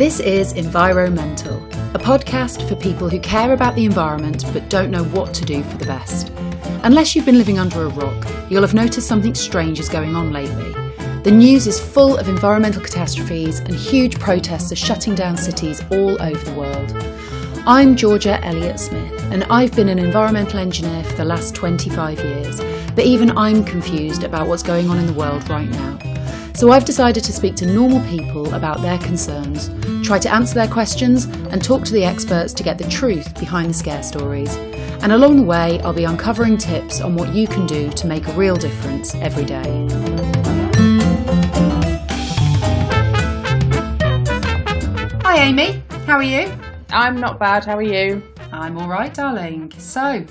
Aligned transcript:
This 0.00 0.18
is 0.18 0.54
Environmental, 0.54 1.58
a 1.94 1.98
podcast 1.98 2.66
for 2.66 2.74
people 2.74 3.10
who 3.10 3.20
care 3.20 3.52
about 3.52 3.74
the 3.74 3.84
environment 3.84 4.46
but 4.50 4.70
don't 4.70 4.90
know 4.90 5.04
what 5.04 5.34
to 5.34 5.44
do 5.44 5.62
for 5.62 5.76
the 5.76 5.84
best. 5.84 6.32
Unless 6.84 7.14
you've 7.14 7.26
been 7.26 7.36
living 7.36 7.58
under 7.58 7.82
a 7.82 7.88
rock, 7.90 8.26
you'll 8.48 8.62
have 8.62 8.72
noticed 8.72 9.06
something 9.06 9.34
strange 9.34 9.78
is 9.78 9.90
going 9.90 10.16
on 10.16 10.32
lately. 10.32 10.72
The 11.22 11.30
news 11.30 11.66
is 11.66 11.78
full 11.78 12.16
of 12.16 12.30
environmental 12.30 12.80
catastrophes 12.80 13.58
and 13.58 13.74
huge 13.74 14.18
protests 14.18 14.72
are 14.72 14.76
shutting 14.76 15.14
down 15.14 15.36
cities 15.36 15.82
all 15.90 16.16
over 16.22 16.44
the 16.50 16.58
world. 16.58 16.96
I'm 17.66 17.94
Georgia 17.94 18.42
Elliott 18.42 18.80
Smith, 18.80 19.22
and 19.24 19.44
I've 19.50 19.76
been 19.76 19.90
an 19.90 19.98
environmental 19.98 20.60
engineer 20.60 21.04
for 21.04 21.16
the 21.16 21.26
last 21.26 21.54
25 21.54 22.20
years, 22.20 22.58
but 22.94 23.04
even 23.04 23.36
I'm 23.36 23.62
confused 23.64 24.24
about 24.24 24.48
what's 24.48 24.62
going 24.62 24.88
on 24.88 24.96
in 24.96 25.06
the 25.06 25.12
world 25.12 25.46
right 25.50 25.68
now. 25.68 26.19
So 26.54 26.70
I've 26.72 26.84
decided 26.84 27.24
to 27.24 27.32
speak 27.32 27.54
to 27.56 27.66
normal 27.66 28.00
people 28.08 28.54
about 28.54 28.82
their 28.82 28.98
concerns, 28.98 29.70
try 30.06 30.18
to 30.18 30.30
answer 30.30 30.54
their 30.54 30.68
questions, 30.68 31.24
and 31.24 31.62
talk 31.64 31.84
to 31.84 31.92
the 31.92 32.04
experts 32.04 32.52
to 32.54 32.62
get 32.62 32.76
the 32.76 32.88
truth 32.88 33.38
behind 33.40 33.70
the 33.70 33.74
scare 33.74 34.02
stories. 34.02 34.54
And 35.02 35.12
along 35.12 35.36
the 35.36 35.42
way, 35.42 35.80
I'll 35.80 35.94
be 35.94 36.04
uncovering 36.04 36.58
tips 36.58 37.00
on 37.00 37.14
what 37.14 37.34
you 37.34 37.46
can 37.46 37.66
do 37.66 37.90
to 37.90 38.06
make 38.06 38.26
a 38.28 38.32
real 38.32 38.56
difference 38.56 39.14
every 39.14 39.46
day. 39.46 39.88
Hi, 45.22 45.38
Amy. 45.38 45.82
How 46.06 46.16
are 46.16 46.22
you? 46.22 46.52
I'm 46.90 47.18
not 47.18 47.38
bad. 47.38 47.64
How 47.64 47.76
are 47.76 47.82
you? 47.82 48.22
I'm 48.52 48.76
all 48.76 48.88
right, 48.88 49.14
darling. 49.14 49.72
So, 49.78 50.26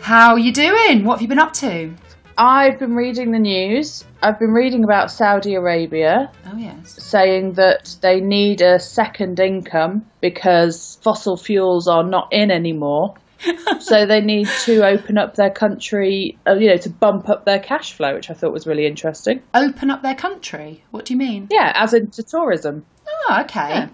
how 0.00 0.32
are 0.32 0.38
you 0.38 0.52
doing? 0.52 1.04
What 1.04 1.14
have 1.14 1.22
you 1.22 1.28
been 1.28 1.38
up 1.38 1.52
to? 1.54 1.92
I've 2.36 2.78
been 2.78 2.94
reading 2.94 3.30
the 3.32 3.38
news. 3.38 4.04
I've 4.22 4.38
been 4.38 4.52
reading 4.52 4.84
about 4.84 5.10
Saudi 5.10 5.54
Arabia 5.54 6.30
Oh, 6.46 6.56
yes. 6.56 6.96
saying 7.02 7.54
that 7.54 7.96
they 8.00 8.20
need 8.20 8.60
a 8.60 8.78
second 8.78 9.38
income 9.40 10.06
because 10.20 10.98
fossil 11.02 11.36
fuels 11.36 11.88
are 11.88 12.04
not 12.04 12.28
in 12.32 12.50
anymore. 12.50 13.14
so 13.80 14.06
they 14.06 14.20
need 14.20 14.46
to 14.64 14.86
open 14.86 15.18
up 15.18 15.34
their 15.34 15.50
country, 15.50 16.38
uh, 16.46 16.54
you 16.54 16.68
know, 16.68 16.76
to 16.76 16.88
bump 16.88 17.28
up 17.28 17.44
their 17.44 17.58
cash 17.58 17.92
flow, 17.92 18.14
which 18.14 18.30
I 18.30 18.34
thought 18.34 18.52
was 18.52 18.66
really 18.66 18.86
interesting. 18.86 19.42
Open 19.52 19.90
up 19.90 20.02
their 20.02 20.14
country? 20.14 20.84
What 20.92 21.04
do 21.06 21.12
you 21.12 21.18
mean? 21.18 21.48
Yeah, 21.50 21.72
as 21.74 21.92
into 21.92 22.22
tourism. 22.22 22.86
Oh, 23.28 23.38
okay. 23.42 23.68
Yeah. 23.68 23.88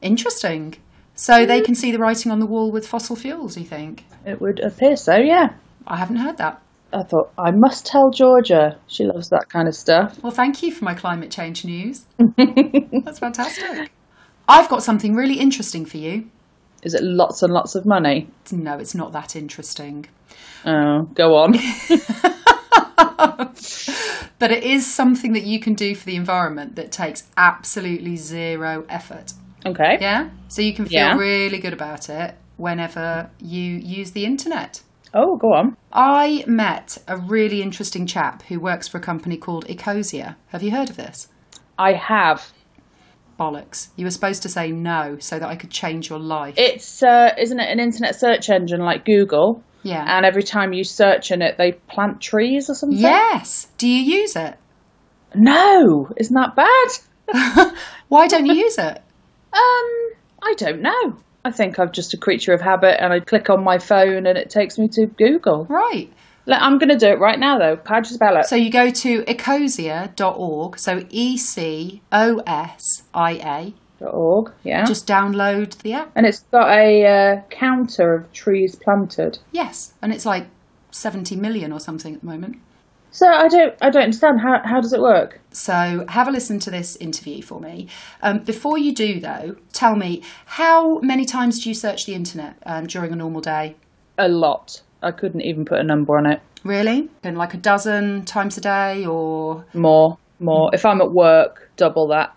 Interesting. 0.00 0.76
So 1.16 1.44
they 1.46 1.60
can 1.60 1.74
see 1.74 1.90
the 1.92 1.98
writing 1.98 2.30
on 2.30 2.38
the 2.40 2.46
wall 2.46 2.70
with 2.70 2.86
fossil 2.86 3.16
fuels, 3.16 3.56
you 3.56 3.64
think? 3.64 4.04
It 4.24 4.40
would 4.40 4.60
appear 4.60 4.96
so, 4.96 5.16
yeah. 5.16 5.54
I 5.86 5.96
haven't 5.96 6.16
heard 6.16 6.36
that. 6.38 6.60
I 6.94 7.02
thought, 7.02 7.32
I 7.36 7.50
must 7.50 7.86
tell 7.86 8.10
Georgia. 8.10 8.78
She 8.86 9.04
loves 9.04 9.28
that 9.30 9.48
kind 9.48 9.68
of 9.68 9.74
stuff. 9.74 10.18
Well, 10.22 10.32
thank 10.32 10.62
you 10.62 10.72
for 10.72 10.84
my 10.84 10.94
climate 10.94 11.30
change 11.30 11.64
news. 11.64 12.04
That's 12.36 13.18
fantastic. 13.18 13.92
I've 14.48 14.68
got 14.68 14.82
something 14.82 15.14
really 15.14 15.38
interesting 15.40 15.84
for 15.84 15.96
you. 15.96 16.28
Is 16.82 16.94
it 16.94 17.02
lots 17.02 17.42
and 17.42 17.52
lots 17.52 17.74
of 17.74 17.86
money? 17.86 18.28
No, 18.52 18.78
it's 18.78 18.94
not 18.94 19.12
that 19.12 19.34
interesting. 19.36 20.06
Oh, 20.64 21.02
go 21.14 21.36
on. 21.36 21.54
But 24.38 24.50
it 24.50 24.64
is 24.64 24.92
something 24.92 25.32
that 25.32 25.44
you 25.44 25.60
can 25.60 25.74
do 25.74 25.94
for 25.94 26.04
the 26.04 26.16
environment 26.16 26.76
that 26.76 26.92
takes 26.92 27.24
absolutely 27.36 28.16
zero 28.16 28.84
effort. 28.88 29.32
Okay. 29.64 29.96
Yeah? 30.00 30.30
So 30.48 30.60
you 30.60 30.74
can 30.74 30.86
feel 30.86 30.98
Yeah. 30.98 31.16
really 31.16 31.58
good 31.58 31.72
about 31.72 32.10
it 32.10 32.34
whenever 32.56 33.30
you 33.40 33.62
use 33.62 34.10
the 34.10 34.26
internet. 34.26 34.82
Oh, 35.14 35.36
go 35.36 35.52
on. 35.52 35.76
I 35.92 36.44
met 36.48 36.98
a 37.06 37.16
really 37.16 37.62
interesting 37.62 38.04
chap 38.06 38.42
who 38.42 38.58
works 38.58 38.88
for 38.88 38.98
a 38.98 39.00
company 39.00 39.36
called 39.36 39.64
Ecosia. 39.68 40.34
Have 40.48 40.62
you 40.62 40.72
heard 40.72 40.90
of 40.90 40.96
this? 40.96 41.28
I 41.78 41.92
have. 41.92 42.52
Bollocks. 43.38 43.88
You 43.96 44.06
were 44.06 44.10
supposed 44.10 44.42
to 44.42 44.48
say 44.48 44.70
no 44.70 45.18
so 45.20 45.38
that 45.38 45.48
I 45.48 45.56
could 45.56 45.70
change 45.70 46.10
your 46.10 46.18
life. 46.18 46.54
It's 46.56 47.02
uh, 47.02 47.30
isn't 47.38 47.58
it 47.58 47.68
an 47.70 47.80
internet 47.80 48.14
search 48.18 48.48
engine 48.50 48.80
like 48.80 49.04
Google? 49.04 49.62
yeah. 49.82 50.04
And 50.06 50.24
every 50.24 50.42
time 50.42 50.72
you 50.72 50.82
search 50.82 51.30
in 51.30 51.42
it, 51.42 51.58
they 51.58 51.72
plant 51.72 52.20
trees 52.20 52.68
or 52.70 52.74
something. 52.74 52.98
yes. 52.98 53.68
Do 53.78 53.86
you 53.88 54.18
use 54.20 54.34
it? 54.34 54.56
No, 55.34 56.08
isn't 56.16 56.34
that 56.34 56.54
bad? 56.56 57.72
Why 58.08 58.26
don't 58.28 58.46
you 58.46 58.54
use 58.54 58.78
it? 58.78 59.02
Um, 59.52 60.12
I 60.42 60.54
don't 60.56 60.80
know. 60.80 61.16
I 61.44 61.50
think 61.50 61.78
I'm 61.78 61.92
just 61.92 62.14
a 62.14 62.16
creature 62.16 62.52
of 62.52 62.60
habit, 62.60 63.02
and 63.02 63.12
I 63.12 63.20
click 63.20 63.50
on 63.50 63.62
my 63.62 63.78
phone, 63.78 64.26
and 64.26 64.38
it 64.38 64.50
takes 64.50 64.78
me 64.78 64.88
to 64.88 65.06
Google. 65.06 65.66
Right. 65.66 66.10
I'm 66.46 66.78
going 66.78 66.90
to 66.90 66.98
do 66.98 67.08
it 67.08 67.18
right 67.18 67.38
now, 67.38 67.58
though. 67.58 67.78
How'd 67.86 68.06
you 68.06 68.14
spell 68.14 68.36
it? 68.36 68.44
So 68.46 68.56
you 68.56 68.70
go 68.70 68.90
to 68.90 69.22
ecosia.org, 69.22 70.78
so 70.78 71.06
E 71.10 71.36
C 71.38 72.02
O 72.12 72.42
S 72.46 73.04
I 73.14 73.32
A. 73.32 73.74
.org. 74.04 74.52
Yeah. 74.64 74.84
Just 74.84 75.06
download 75.06 75.78
the 75.78 75.94
app. 75.94 76.10
and 76.14 76.26
it's 76.26 76.40
got 76.50 76.68
a 76.68 77.06
uh, 77.06 77.40
counter 77.48 78.14
of 78.14 78.32
trees 78.32 78.74
planted. 78.76 79.38
Yes. 79.52 79.94
And 80.02 80.12
it's 80.12 80.26
like 80.26 80.46
70 80.90 81.36
million 81.36 81.72
or 81.72 81.80
something 81.80 82.14
at 82.14 82.20
the 82.20 82.26
moment. 82.26 82.58
So 83.14 83.28
I 83.28 83.46
don't, 83.46 83.74
I 83.80 83.90
don't 83.90 84.02
understand 84.02 84.40
how 84.40 84.60
how 84.64 84.80
does 84.80 84.92
it 84.92 85.00
work? 85.00 85.38
So 85.52 86.04
have 86.08 86.26
a 86.26 86.32
listen 86.32 86.58
to 86.58 86.70
this 86.72 86.96
interview 86.96 87.42
for 87.42 87.60
me. 87.60 87.86
Um, 88.22 88.40
before 88.40 88.76
you 88.76 88.92
do, 88.92 89.20
though, 89.20 89.54
tell 89.72 89.94
me 89.94 90.24
how 90.46 90.98
many 90.98 91.24
times 91.24 91.62
do 91.62 91.70
you 91.70 91.76
search 91.76 92.06
the 92.06 92.14
internet 92.14 92.56
um, 92.66 92.86
during 92.88 93.12
a 93.12 93.16
normal 93.16 93.40
day? 93.40 93.76
A 94.18 94.26
lot. 94.26 94.82
I 95.00 95.12
couldn't 95.12 95.42
even 95.42 95.64
put 95.64 95.78
a 95.78 95.84
number 95.84 96.18
on 96.18 96.26
it. 96.26 96.40
Really? 96.64 97.08
Been 97.22 97.36
like 97.36 97.54
a 97.54 97.56
dozen 97.56 98.24
times 98.24 98.58
a 98.58 98.60
day 98.60 99.06
or. 99.06 99.64
More, 99.74 100.18
more. 100.40 100.70
If 100.72 100.84
I'm 100.84 101.00
at 101.00 101.12
work, 101.12 101.70
double 101.76 102.08
that. 102.08 102.34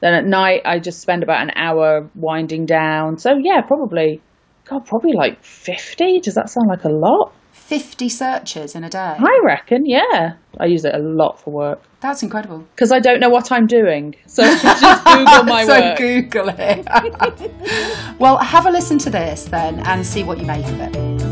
Then 0.00 0.12
at 0.12 0.24
night, 0.24 0.62
I 0.64 0.80
just 0.80 1.00
spend 1.00 1.22
about 1.22 1.42
an 1.42 1.52
hour 1.54 2.10
winding 2.16 2.66
down. 2.66 3.18
So 3.18 3.30
yeah, 3.40 3.60
probably, 3.60 4.20
God, 4.64 4.86
probably 4.86 5.12
like 5.12 5.44
fifty. 5.44 6.18
Does 6.18 6.34
that 6.34 6.50
sound 6.50 6.66
like 6.68 6.82
a 6.82 6.88
lot? 6.88 7.32
50 7.66 8.08
searches 8.08 8.76
in 8.76 8.84
a 8.84 8.88
day. 8.88 9.16
I 9.18 9.40
reckon, 9.42 9.86
yeah. 9.86 10.34
I 10.60 10.66
use 10.66 10.84
it 10.84 10.94
a 10.94 10.98
lot 10.98 11.40
for 11.40 11.50
work 11.50 11.82
That's 12.00 12.22
incredible. 12.22 12.60
because 12.76 12.92
I 12.92 13.00
don't 13.00 13.18
know 13.18 13.28
what 13.28 13.50
I'm 13.50 13.66
doing, 13.66 14.14
so 14.26 14.42
just 14.44 15.04
Google 15.04 15.42
my 15.42 15.64
so 15.66 15.80
work. 15.80 15.98
Google 15.98 16.48
it. 16.56 16.86
well, 18.20 18.36
have 18.38 18.66
a 18.66 18.70
listen 18.70 18.98
to 18.98 19.10
this 19.10 19.46
then 19.46 19.80
and 19.80 20.06
see 20.06 20.22
what 20.22 20.38
you 20.38 20.46
make 20.46 20.64
of 20.64 20.80
it. 20.80 21.25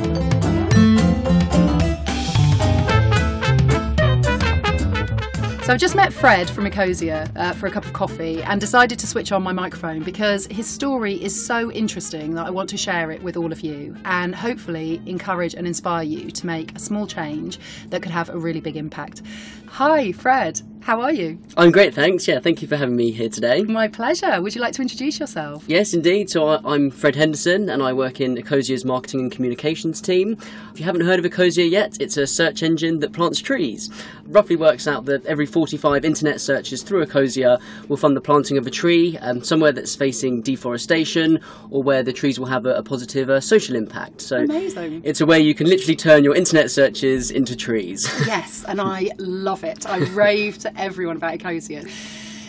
So 5.64 5.72
I've 5.72 5.80
just 5.80 5.94
met 5.94 6.12
Fred 6.12 6.50
from 6.50 6.66
Ecosia 6.66 7.34
uh, 7.36 7.54
for 7.54 7.66
a 7.66 7.70
cup 7.70 7.86
of 7.86 7.94
coffee 7.94 8.42
and 8.42 8.60
decided 8.60 8.98
to 8.98 9.06
switch 9.06 9.32
on 9.32 9.42
my 9.42 9.52
microphone 9.52 10.02
because 10.02 10.47
his 10.48 10.66
story 10.66 11.14
is 11.14 11.47
so 11.47 11.72
interesting 11.72 12.34
that 12.34 12.47
I 12.47 12.50
want 12.50 12.69
to 12.69 12.76
share 12.76 13.10
it 13.10 13.22
with 13.22 13.38
all 13.38 13.50
of 13.50 13.62
you 13.62 13.97
and 14.04 14.34
hopefully 14.34 15.00
encourage 15.06 15.54
and 15.54 15.66
inspire 15.66 16.02
you 16.02 16.30
to 16.30 16.47
make 16.47 16.76
a 16.76 16.78
small 16.78 17.06
change 17.06 17.58
that 17.88 18.02
could 18.02 18.12
have 18.12 18.28
a 18.28 18.36
really 18.36 18.60
big 18.60 18.76
impact. 18.76 19.22
Hi, 19.69 20.12
Fred. 20.12 20.60
How 20.84 21.00
are 21.00 21.14
you? 21.14 21.38
I'm 21.56 21.70
great, 21.70 21.94
thanks. 21.94 22.28
Yeah, 22.28 22.40
thank 22.40 22.60
you 22.60 22.68
for 22.68 22.76
having 22.76 22.94
me 22.94 23.10
here 23.10 23.30
today. 23.30 23.62
My 23.62 23.88
pleasure. 23.88 24.42
Would 24.42 24.54
you 24.54 24.60
like 24.60 24.74
to 24.74 24.82
introduce 24.82 25.18
yourself? 25.18 25.64
Yes, 25.66 25.94
indeed. 25.94 26.28
So 26.28 26.46
I, 26.46 26.60
I'm 26.62 26.90
Fred 26.90 27.16
Henderson, 27.16 27.70
and 27.70 27.82
I 27.82 27.94
work 27.94 28.20
in 28.20 28.36
Ecosia's 28.36 28.84
marketing 28.84 29.20
and 29.20 29.32
communications 29.32 30.02
team. 30.02 30.36
If 30.74 30.78
you 30.78 30.84
haven't 30.84 31.06
heard 31.06 31.18
of 31.18 31.24
Ecosia 31.24 31.70
yet, 31.70 31.96
it's 32.00 32.18
a 32.18 32.26
search 32.26 32.62
engine 32.62 32.98
that 32.98 33.14
plants 33.14 33.40
trees. 33.40 33.88
Roughly 34.26 34.56
works 34.56 34.86
out 34.86 35.06
that 35.06 35.24
every 35.24 35.46
45 35.46 36.04
internet 36.04 36.38
searches 36.38 36.82
through 36.82 37.06
Ecosia 37.06 37.58
will 37.88 37.96
fund 37.96 38.14
the 38.14 38.20
planting 38.20 38.58
of 38.58 38.66
a 38.66 38.70
tree, 38.70 39.16
um, 39.22 39.42
somewhere 39.42 39.72
that's 39.72 39.96
facing 39.96 40.42
deforestation 40.42 41.40
or 41.70 41.82
where 41.82 42.02
the 42.02 42.12
trees 42.12 42.38
will 42.38 42.46
have 42.46 42.66
a, 42.66 42.74
a 42.74 42.82
positive 42.82 43.30
uh, 43.30 43.40
social 43.40 43.74
impact. 43.74 44.20
So 44.20 44.36
Amazing. 44.36 45.00
it's 45.02 45.22
a 45.22 45.26
way 45.26 45.40
you 45.40 45.54
can 45.54 45.66
literally 45.66 45.96
turn 45.96 46.24
your 46.24 46.36
internet 46.36 46.70
searches 46.70 47.30
into 47.30 47.56
trees. 47.56 48.06
Yes, 48.34 48.64
and 48.64 48.80
I 48.80 49.10
love 49.19 49.64
it. 49.64 49.87
I 49.87 49.98
rave 49.98 50.58
to 50.58 50.74
everyone 50.76 51.17
about 51.17 51.38
Ecosia. 51.38 51.88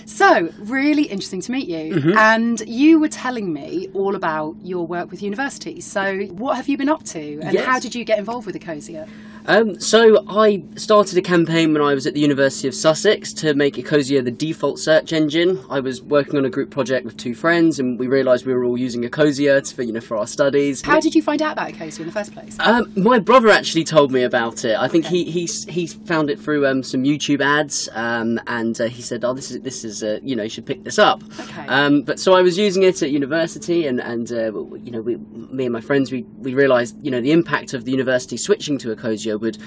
So, 0.07 0.50
really 0.60 1.04
interesting 1.04 1.42
to 1.42 1.51
meet 1.51 1.68
you. 1.68 1.95
Mm-hmm. 1.95 2.18
And 2.18 2.62
you 2.68 3.00
were 3.00 3.10
telling 3.10 3.51
me 3.51 3.89
all 3.94 4.16
about 4.16 4.56
your 4.62 4.86
work 4.88 5.12
with 5.12 5.22
universities. 5.22 5.86
So, 5.86 6.25
what 6.27 6.56
have 6.56 6.69
you 6.69 6.77
been 6.77 6.89
up 6.89 7.04
to? 7.06 7.39
And 7.42 7.54
Yes. 7.54 7.66
how 7.66 7.80
did 7.80 7.95
you 7.95 8.06
get 8.06 8.18
involved 8.19 8.45
with 8.45 8.56
Ecosia? 8.56 9.10
Um, 9.47 9.80
so 9.80 10.25
I 10.27 10.63
started 10.75 11.18
a 11.18 11.21
campaign 11.21 11.71
when 11.74 11.81
I 11.81 11.94
was 11.94 12.07
at 12.07 12.15
the 12.15 12.19
University 12.19 12.68
of 12.68 12.74
Sussex 12.74 13.31
to 13.33 13.53
make 13.53 13.75
Ecosia 13.75 14.24
the 14.24 14.31
default 14.31 14.80
search 14.80 15.13
engine. 15.13 15.63
I 15.69 15.80
was 15.80 16.01
working 16.01 16.38
on 16.38 16.45
a 16.45 16.50
group 16.50 16.71
project 16.71 17.06
with 17.06 17.15
two 17.18 17.36
friends, 17.36 17.80
and 17.80 18.00
we 18.00 18.07
realised 18.07 18.45
we 18.45 18.53
were 18.53 18.63
all 18.63 18.77
using 18.77 19.03
Ecosia 19.03 19.56
for 19.74 19.83
you 19.83 19.94
know 19.94 20.01
for 20.01 20.18
our 20.18 20.25
studies. 20.25 20.81
How 20.81 21.00
did 21.00 21.13
you 21.13 21.21
find 21.21 21.42
out 21.42 21.53
about 21.53 21.69
Ecosia 21.69 22.00
in 22.00 22.06
the 22.07 22.12
first 22.12 22.33
place? 22.33 22.57
Um, 22.59 22.92
my 22.95 23.19
brother 23.19 23.50
actually 23.50 23.83
told 23.83 24.12
me 24.12 24.24
about 24.24 24.65
it. 24.65 24.77
I 24.77 24.88
think 24.88 25.06
he 25.06 25.25
he 25.25 25.45
he 25.45 25.86
found 25.86 26.30
it 26.30 26.39
through 26.39 26.65
um, 26.65 26.81
some 26.81 27.03
YouTube 27.03 27.41
ads, 27.41 27.88
um, 27.94 28.39
and 28.48 28.80
uh, 28.81 28.86
he 28.86 29.03
said, 29.03 29.24
"Oh, 29.24 29.33
this 29.33 29.51
is 29.51 29.62
this 29.62 29.83
is 29.83 30.03
uh, 30.03 30.19
you 30.24 30.36
know 30.36 30.44
you 30.44 30.50
should 30.50 30.65
pick 30.65 30.83
this 30.83 30.98
up." 30.98 31.24
Okay. 31.39 31.68
Um, 31.68 32.01
but 32.01 32.19
so 32.19 32.33
I 32.33 32.41
was 32.41 32.57
using 32.57 32.81
it 32.83 33.01
at 33.03 33.12
university, 33.12 33.86
and 33.86 34.00
and 34.01 34.31
uh, 34.31 34.51
you 34.77 34.91
know 34.91 35.01
we, 35.01 35.18
me 35.18 35.65
and 35.65 35.74
my 35.74 35.81
friends 35.81 36.12
we 36.12 36.24
we 36.39 36.56
realised 36.56 36.95
you 37.06 37.12
know 37.12 37.21
the 37.21 37.31
impact 37.31 37.74
of 37.75 37.86
the 37.86 37.91
university 37.91 38.38
switching 38.38 38.80
to 38.80 38.95
Ecosia 38.95 39.34
would 39.41 39.57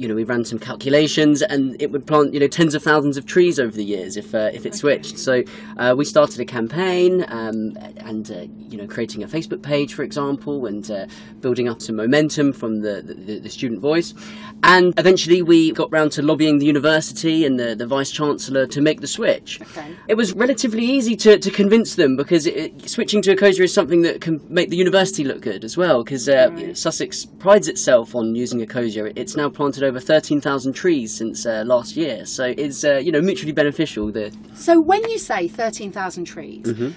you 0.00 0.08
know, 0.08 0.14
we 0.14 0.24
ran 0.24 0.44
some 0.44 0.58
calculations, 0.58 1.42
and 1.42 1.80
it 1.80 1.90
would 1.92 2.06
plant, 2.06 2.32
you 2.34 2.40
know, 2.40 2.48
tens 2.48 2.74
of 2.74 2.82
thousands 2.82 3.16
of 3.18 3.26
trees 3.26 3.60
over 3.60 3.76
the 3.76 3.84
years 3.84 4.16
if 4.16 4.34
uh, 4.34 4.50
if 4.52 4.64
it 4.64 4.74
switched. 4.74 5.18
So 5.18 5.42
uh, 5.76 5.94
we 5.98 6.04
started 6.04 6.40
a 6.40 6.44
campaign, 6.44 7.24
um, 7.28 7.76
and 7.98 8.30
uh, 8.30 8.46
you 8.70 8.78
know, 8.78 8.86
creating 8.86 9.22
a 9.22 9.28
Facebook 9.28 9.62
page, 9.62 9.92
for 9.94 10.02
example, 10.02 10.66
and 10.66 10.90
uh, 10.90 11.06
building 11.40 11.68
up 11.68 11.82
some 11.82 11.96
momentum 11.96 12.52
from 12.52 12.80
the, 12.80 13.02
the, 13.02 13.38
the 13.40 13.50
student 13.50 13.80
voice, 13.80 14.14
and 14.62 14.94
eventually 14.98 15.42
we 15.42 15.72
got 15.72 15.92
round 15.92 16.12
to 16.12 16.22
lobbying 16.22 16.58
the 16.58 16.66
university 16.66 17.44
and 17.44 17.58
the, 17.60 17.74
the 17.74 17.86
vice 17.86 18.10
chancellor 18.10 18.66
to 18.66 18.80
make 18.80 19.00
the 19.00 19.06
switch. 19.06 19.60
Okay. 19.60 19.94
It 20.08 20.14
was 20.14 20.32
relatively 20.32 20.84
easy 20.84 21.16
to, 21.16 21.38
to 21.38 21.50
convince 21.50 21.96
them 21.96 22.16
because 22.16 22.46
it, 22.46 22.56
it- 22.56 22.88
switching 22.88 23.20
to 23.22 23.34
Ecosia 23.36 23.64
is 23.64 23.74
something 23.74 24.02
that 24.02 24.20
can 24.20 24.40
make 24.48 24.70
the 24.70 24.76
university 24.76 25.24
look 25.24 25.40
good 25.42 25.64
as 25.64 25.76
well. 25.76 26.02
Because 26.04 26.28
uh, 26.28 26.74
Sussex 26.74 27.24
prides 27.24 27.68
itself 27.68 28.14
on 28.14 28.34
using 28.34 28.60
Ecosia. 28.64 29.12
It's 29.16 29.36
now 29.36 29.48
planted 29.50 29.82
over 29.82 29.89
thirteen 29.98 30.40
thousand 30.40 30.74
trees 30.74 31.12
since 31.12 31.44
uh, 31.46 31.64
last 31.66 31.96
year, 31.96 32.24
so 32.26 32.44
it's 32.56 32.84
uh, 32.84 32.98
you 32.98 33.10
know 33.10 33.20
mutually 33.20 33.52
beneficial. 33.52 34.12
The 34.12 34.30
So 34.54 34.80
when 34.80 35.02
you 35.10 35.18
say 35.18 35.48
13,000 35.48 36.24
trees, 36.24 36.66
Mm-hmm. 36.66 36.90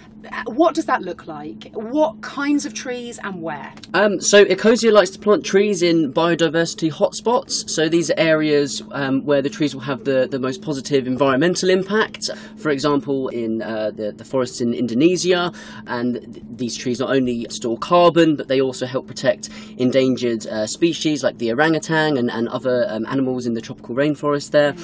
What 0.45 0.75
does 0.75 0.85
that 0.85 1.01
look 1.01 1.27
like? 1.27 1.71
What 1.73 2.21
kinds 2.21 2.65
of 2.65 2.73
trees 2.73 3.19
and 3.23 3.41
where? 3.41 3.73
Um, 3.93 4.21
so 4.21 4.45
Ecosia 4.45 4.91
likes 4.91 5.09
to 5.11 5.19
plant 5.19 5.45
trees 5.45 5.81
in 5.81 6.13
biodiversity 6.13 6.91
hotspots. 6.91 7.69
So 7.69 7.89
these 7.89 8.09
are 8.11 8.17
areas 8.17 8.81
um, 8.91 9.25
where 9.25 9.41
the 9.41 9.49
trees 9.49 9.73
will 9.73 9.81
have 9.81 10.03
the, 10.05 10.27
the 10.29 10.39
most 10.39 10.61
positive 10.61 11.07
environmental 11.07 11.69
impact. 11.69 12.29
For 12.57 12.69
example, 12.69 13.27
in 13.29 13.61
uh, 13.61 13.91
the, 13.91 14.11
the 14.11 14.25
forests 14.25 14.61
in 14.61 14.73
Indonesia, 14.73 15.51
and 15.87 16.15
th- 16.33 16.45
these 16.49 16.75
trees 16.75 16.99
not 16.99 17.09
only 17.09 17.45
store 17.49 17.77
carbon, 17.77 18.35
but 18.35 18.47
they 18.47 18.61
also 18.61 18.85
help 18.85 19.07
protect 19.07 19.49
endangered 19.77 20.47
uh, 20.47 20.67
species 20.67 21.23
like 21.23 21.37
the 21.37 21.51
orangutan 21.51 22.17
and, 22.17 22.29
and 22.31 22.47
other 22.49 22.85
um, 22.89 23.05
animals 23.07 23.45
in 23.45 23.53
the 23.53 23.61
tropical 23.61 23.95
rainforest 23.95 24.51
there. 24.51 24.75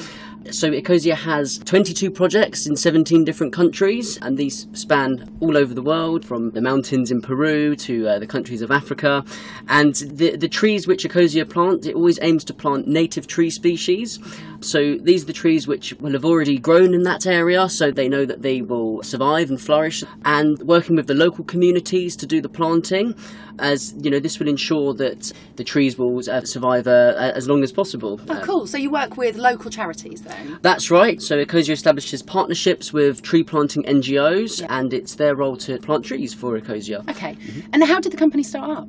So 0.51 0.71
Ecosia 0.71 1.15
has 1.15 1.59
22 1.59 2.09
projects 2.09 2.65
in 2.65 2.77
17 2.77 3.25
different 3.25 3.51
countries, 3.51 4.17
and 4.21 4.37
these 4.37 4.67
span 4.71 5.29
all 5.41 5.57
over 5.57 5.73
the 5.73 5.81
world, 5.81 6.25
from 6.25 6.51
the 6.51 6.61
mountains 6.61 7.11
in 7.11 7.21
Peru 7.21 7.75
to 7.75 8.07
uh, 8.07 8.19
the 8.19 8.25
countries 8.25 8.61
of 8.61 8.71
Africa. 8.71 9.23
And 9.67 9.95
the 9.95 10.37
the 10.37 10.47
trees 10.47 10.87
which 10.87 11.03
Ecosia 11.03 11.47
plant, 11.47 11.85
it 11.85 11.93
always 11.93 12.19
aims 12.21 12.45
to 12.45 12.53
plant 12.53 12.87
native 12.87 13.27
tree 13.27 13.49
species. 13.49 14.17
So 14.61 14.95
these 14.95 15.23
are 15.23 15.27
the 15.27 15.33
trees 15.33 15.67
which 15.67 15.93
will 15.99 16.13
have 16.13 16.25
already 16.25 16.57
grown 16.57 16.93
in 16.93 17.03
that 17.03 17.27
area, 17.27 17.69
so 17.69 17.91
they 17.91 18.07
know 18.07 18.25
that 18.25 18.41
they 18.41 18.61
will 18.61 19.03
survive 19.03 19.49
and 19.49 19.59
flourish. 19.59 20.05
And 20.23 20.57
working 20.59 20.95
with 20.95 21.07
the 21.07 21.13
local 21.13 21.43
communities 21.43 22.15
to 22.15 22.25
do 22.25 22.41
the 22.41 22.49
planting, 22.49 23.13
as 23.59 23.93
you 23.99 24.09
know, 24.09 24.19
this 24.19 24.39
will 24.39 24.47
ensure 24.47 24.93
that 24.95 25.31
the 25.55 25.63
trees 25.63 25.97
will 25.97 26.17
uh, 26.29 26.41
survive 26.41 26.87
uh, 26.87 27.31
as 27.35 27.47
long 27.47 27.63
as 27.63 27.71
possible. 27.71 28.19
Oh, 28.29 28.41
cool. 28.43 28.67
So 28.67 28.77
you 28.77 28.89
work 28.89 29.17
with 29.17 29.35
local 29.35 29.69
charities 29.69 30.21
then? 30.21 30.59
That's 30.61 30.89
right. 30.91 31.21
So 31.21 31.43
Ecosia 31.43 31.71
establishes 31.71 32.21
partnerships 32.21 32.93
with 32.93 33.21
tree 33.21 33.43
planting 33.43 33.83
NGOs, 33.83 34.65
and 34.69 34.93
it's 34.93 35.15
their 35.15 35.35
role 35.35 35.57
to 35.57 35.77
plant 35.79 36.05
trees 36.05 36.33
for 36.33 36.59
Ecosia. 36.59 37.07
Okay. 37.09 37.37
And 37.73 37.83
how 37.83 37.99
did 37.99 38.11
the 38.11 38.17
company 38.17 38.43
start 38.43 38.69
up? 38.69 38.87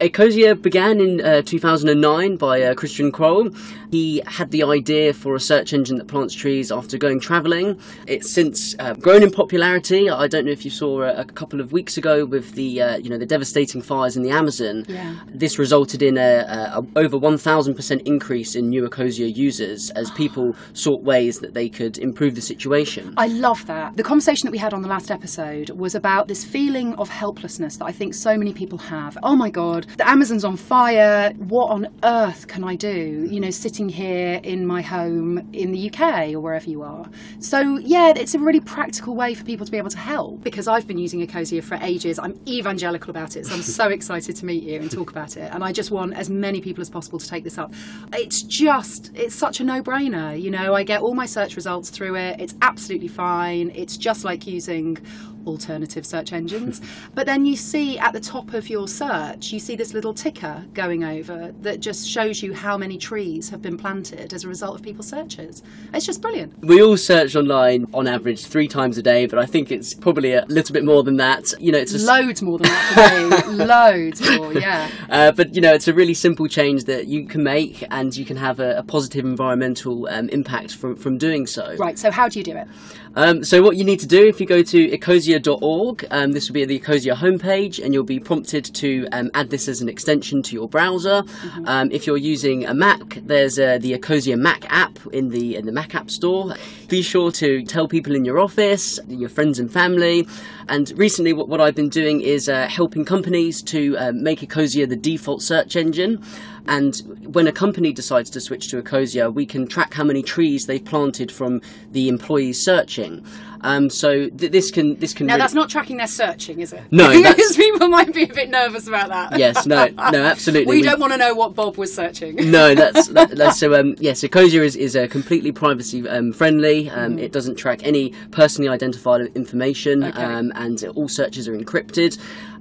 Ecosia 0.00 0.60
began 0.60 1.00
in 1.00 1.20
uh, 1.20 1.42
2009 1.42 2.36
by 2.36 2.62
uh, 2.62 2.74
Christian 2.74 3.12
Kroll. 3.12 3.50
He 3.92 4.20
had 4.26 4.50
the 4.50 4.64
idea 4.64 5.14
for 5.14 5.36
a 5.36 5.40
search 5.40 5.72
engine 5.72 5.98
that 5.98 6.08
plants 6.08 6.34
trees 6.34 6.72
after 6.72 6.98
going 6.98 7.20
travelling. 7.20 7.78
It's 8.08 8.28
since 8.28 8.74
uh, 8.80 8.94
grown 8.94 9.22
in 9.22 9.30
popularity. 9.30 10.10
I 10.10 10.26
don't 10.26 10.46
know 10.46 10.50
if 10.50 10.64
you 10.64 10.70
saw 10.72 11.02
a, 11.02 11.20
a 11.20 11.24
couple 11.24 11.60
of 11.60 11.70
weeks 11.70 11.96
ago 11.96 12.24
with 12.24 12.54
the 12.54 12.82
uh, 12.82 12.96
you 12.96 13.08
know 13.08 13.18
the 13.18 13.26
devastating 13.26 13.80
fires 13.82 14.16
in 14.16 14.24
the 14.24 14.30
Amazon. 14.30 14.84
Yeah. 14.88 15.14
This 15.28 15.60
resulted 15.60 16.02
in 16.02 16.18
a, 16.18 16.44
a, 16.48 16.80
a 16.80 16.98
over 16.98 17.16
1,000% 17.16 18.02
increase 18.06 18.56
in 18.56 18.68
new 18.68 18.88
Ecosia 18.88 19.34
users 19.34 19.90
as 19.90 20.10
people 20.12 20.56
sought 20.72 21.04
ways 21.04 21.38
that 21.38 21.54
they 21.54 21.68
could 21.68 21.98
improve 21.98 22.34
the 22.34 22.42
situation. 22.42 23.14
I 23.16 23.28
love 23.28 23.64
that. 23.66 23.96
The 23.96 24.02
conversation 24.02 24.46
that 24.46 24.52
we 24.52 24.58
had 24.58 24.74
on 24.74 24.82
the 24.82 24.88
last 24.88 25.12
episode 25.12 25.70
was 25.70 25.94
about 25.94 26.26
this 26.26 26.44
feeling 26.44 26.94
of 26.94 27.08
helplessness 27.08 27.76
that 27.76 27.84
I 27.84 27.92
think 27.92 28.14
so 28.14 28.36
many 28.36 28.52
people 28.52 28.78
have. 28.78 29.16
Oh 29.22 29.36
my 29.36 29.50
God, 29.50 29.83
the 29.96 30.08
Amazon's 30.08 30.44
on 30.44 30.56
fire. 30.56 31.32
What 31.36 31.70
on 31.70 31.88
earth 32.02 32.46
can 32.48 32.64
I 32.64 32.76
do? 32.76 33.26
You 33.30 33.40
know, 33.40 33.50
sitting 33.50 33.88
here 33.88 34.40
in 34.42 34.66
my 34.66 34.82
home 34.82 35.38
in 35.52 35.72
the 35.72 35.90
UK 35.90 36.32
or 36.34 36.40
wherever 36.40 36.68
you 36.68 36.82
are. 36.82 37.06
So, 37.38 37.78
yeah, 37.78 38.12
it's 38.16 38.34
a 38.34 38.38
really 38.38 38.60
practical 38.60 39.14
way 39.14 39.34
for 39.34 39.44
people 39.44 39.66
to 39.66 39.72
be 39.72 39.78
able 39.78 39.90
to 39.90 39.98
help 39.98 40.42
because 40.42 40.68
I've 40.68 40.86
been 40.86 40.98
using 40.98 41.26
Ecosia 41.26 41.62
for 41.62 41.78
ages. 41.80 42.18
I'm 42.18 42.38
evangelical 42.46 43.10
about 43.10 43.36
it, 43.36 43.46
so 43.46 43.54
I'm 43.54 43.62
so 43.62 43.88
excited 43.98 44.36
to 44.36 44.46
meet 44.46 44.62
you 44.62 44.80
and 44.80 44.90
talk 44.90 45.10
about 45.10 45.36
it. 45.36 45.52
And 45.52 45.62
I 45.62 45.72
just 45.72 45.90
want 45.90 46.14
as 46.14 46.30
many 46.30 46.60
people 46.60 46.82
as 46.82 46.90
possible 46.90 47.18
to 47.18 47.28
take 47.28 47.44
this 47.44 47.58
up. 47.58 47.72
It's 48.12 48.42
just, 48.42 49.12
it's 49.14 49.34
such 49.34 49.60
a 49.60 49.64
no 49.64 49.82
brainer. 49.82 50.40
You 50.40 50.50
know, 50.50 50.74
I 50.74 50.82
get 50.82 51.00
all 51.00 51.14
my 51.14 51.26
search 51.26 51.56
results 51.56 51.90
through 51.90 52.16
it. 52.16 52.40
It's 52.40 52.54
absolutely 52.62 53.08
fine. 53.08 53.70
It's 53.74 53.96
just 53.96 54.24
like 54.24 54.46
using 54.46 54.98
alternative 55.46 56.06
search 56.06 56.32
engines. 56.32 56.80
but 57.14 57.26
then 57.26 57.44
you 57.44 57.56
see 57.56 57.98
at 57.98 58.12
the 58.12 58.20
top 58.20 58.54
of 58.54 58.68
your 58.68 58.88
search, 58.88 59.52
you 59.52 59.58
see 59.58 59.73
this 59.76 59.94
little 59.94 60.14
ticker 60.14 60.64
going 60.74 61.04
over 61.04 61.52
that 61.62 61.80
just 61.80 62.08
shows 62.08 62.42
you 62.42 62.54
how 62.54 62.76
many 62.76 62.98
trees 62.98 63.50
have 63.50 63.62
been 63.62 63.76
planted 63.76 64.32
as 64.32 64.44
a 64.44 64.48
result 64.48 64.76
of 64.76 64.82
people's 64.82 65.08
searches. 65.08 65.62
It's 65.92 66.06
just 66.06 66.20
brilliant. 66.22 66.58
We 66.60 66.82
all 66.82 66.96
search 66.96 67.36
online 67.36 67.86
on 67.92 68.06
average 68.06 68.46
three 68.46 68.68
times 68.68 68.98
a 68.98 69.02
day, 69.02 69.26
but 69.26 69.38
I 69.38 69.46
think 69.46 69.70
it's 69.70 69.94
probably 69.94 70.32
a 70.32 70.44
little 70.46 70.72
bit 70.72 70.84
more 70.84 71.02
than 71.02 71.16
that. 71.16 71.52
You 71.60 71.72
know, 71.72 71.78
it's 71.78 71.94
a, 71.94 71.98
Loads 72.04 72.42
more 72.42 72.58
than 72.58 72.68
that. 72.68 73.44
Loads 73.48 74.20
more, 74.38 74.52
yeah. 74.52 74.90
uh, 75.08 75.32
but 75.32 75.54
you 75.54 75.60
know, 75.60 75.72
it's 75.72 75.88
a 75.88 75.94
really 75.94 76.14
simple 76.14 76.46
change 76.48 76.84
that 76.84 77.06
you 77.06 77.26
can 77.26 77.42
make, 77.42 77.84
and 77.90 78.16
you 78.16 78.24
can 78.24 78.36
have 78.36 78.60
a, 78.60 78.78
a 78.78 78.82
positive 78.82 79.24
environmental 79.24 80.08
um, 80.08 80.28
impact 80.30 80.74
from 80.74 80.96
from 80.96 81.18
doing 81.18 81.46
so. 81.46 81.76
Right, 81.76 81.98
so 81.98 82.10
how 82.10 82.28
do 82.28 82.38
you 82.38 82.44
do 82.44 82.56
it? 82.56 82.68
Um, 83.16 83.44
so 83.44 83.62
what 83.62 83.76
you 83.76 83.84
need 83.84 84.00
to 84.00 84.06
do 84.06 84.26
if 84.26 84.40
you 84.40 84.46
go 84.46 84.62
to 84.62 84.90
ecosia.org, 84.90 86.06
um, 86.10 86.32
this 86.32 86.48
will 86.48 86.54
be 86.54 86.64
the 86.64 86.80
Ecosia 86.80 87.14
homepage, 87.14 87.82
and 87.82 87.94
you'll 87.94 88.02
be 88.02 88.18
prompted 88.18 88.64
to 88.74 89.06
um, 89.12 89.30
add 89.34 89.50
this 89.50 89.68
as 89.68 89.80
an 89.80 89.88
extension 89.88 90.42
to 90.42 90.54
your 90.54 90.68
browser. 90.68 91.22
Um, 91.66 91.90
if 91.92 92.06
you're 92.06 92.16
using 92.16 92.66
a 92.66 92.74
Mac, 92.74 93.20
there's 93.22 93.58
uh, 93.58 93.78
the 93.78 93.92
Ecosia 93.96 94.36
Mac 94.36 94.64
app 94.68 94.98
in 95.12 95.28
the 95.28 95.56
in 95.56 95.66
the 95.66 95.72
Mac 95.72 95.94
App 95.94 96.10
Store. 96.10 96.54
Be 96.88 97.02
sure 97.02 97.30
to 97.32 97.64
tell 97.64 97.86
people 97.86 98.16
in 98.16 98.24
your 98.24 98.40
office, 98.40 98.98
your 99.06 99.28
friends 99.28 99.58
and 99.60 99.72
family. 99.72 100.26
And 100.68 100.92
recently, 100.96 101.32
what, 101.32 101.48
what 101.48 101.60
I've 101.60 101.74
been 101.74 101.90
doing 101.90 102.20
is 102.20 102.48
uh, 102.48 102.66
helping 102.66 103.04
companies 103.04 103.62
to 103.62 103.96
uh, 103.96 104.12
make 104.12 104.40
Ecosia 104.40 104.88
the 104.88 104.96
default 104.96 105.42
search 105.42 105.76
engine. 105.76 106.22
And 106.66 106.96
when 107.34 107.46
a 107.46 107.52
company 107.52 107.92
decides 107.92 108.30
to 108.30 108.40
switch 108.40 108.68
to 108.68 108.82
Ecosia, 108.82 109.32
we 109.32 109.44
can 109.46 109.66
track 109.66 109.92
how 109.94 110.04
many 110.04 110.22
trees 110.22 110.66
they've 110.66 110.84
planted 110.84 111.30
from 111.30 111.60
the 111.92 112.08
employees 112.08 112.62
searching. 112.64 113.24
Um, 113.60 113.88
so 113.88 114.28
th- 114.28 114.52
this 114.52 114.70
can 114.70 114.96
this 114.98 115.14
can 115.14 115.26
Now, 115.26 115.34
really- 115.34 115.40
that's 115.42 115.54
not 115.54 115.70
tracking 115.70 115.96
their 115.96 116.06
searching, 116.06 116.60
is 116.60 116.72
it? 116.74 116.82
No, 116.90 117.10
because 117.22 117.56
people 117.56 117.88
might 117.88 118.12
be 118.12 118.24
a 118.24 118.26
bit 118.32 118.50
nervous 118.50 118.86
about 118.86 119.08
that. 119.08 119.38
yes 119.38 119.64
no 119.64 119.86
no 119.86 120.22
absolutely 120.32 120.66
We 120.70 120.80
We- 120.82 120.86
don't 120.86 121.00
want 121.00 121.12
to 121.14 121.18
know 121.18 121.34
what 121.34 121.54
Bob 121.54 121.78
was 121.78 121.92
searching. 121.94 122.36
no, 122.50 122.74
that's, 122.74 123.08
that, 123.16 123.30
that's 123.30 123.58
so. 123.58 123.74
Um, 123.78 123.94
yes, 123.98 124.20
Ecosia 124.22 124.60
is 124.62 124.76
is 124.76 124.94
uh, 124.96 125.06
completely 125.10 125.50
privacy 125.50 126.06
um, 126.08 126.32
friendly. 126.34 126.90
Um, 126.90 127.18
It 127.18 127.32
doesn't 127.32 127.56
track 127.56 127.80
any 127.86 128.12
personally 128.32 128.68
identified 128.68 129.22
information, 129.34 130.04
Okay. 130.04 130.22
um, 130.22 130.52
and 130.56 130.84
all 130.94 131.08
searches 131.08 131.48
are 131.48 131.56
encrypted. 131.56 132.18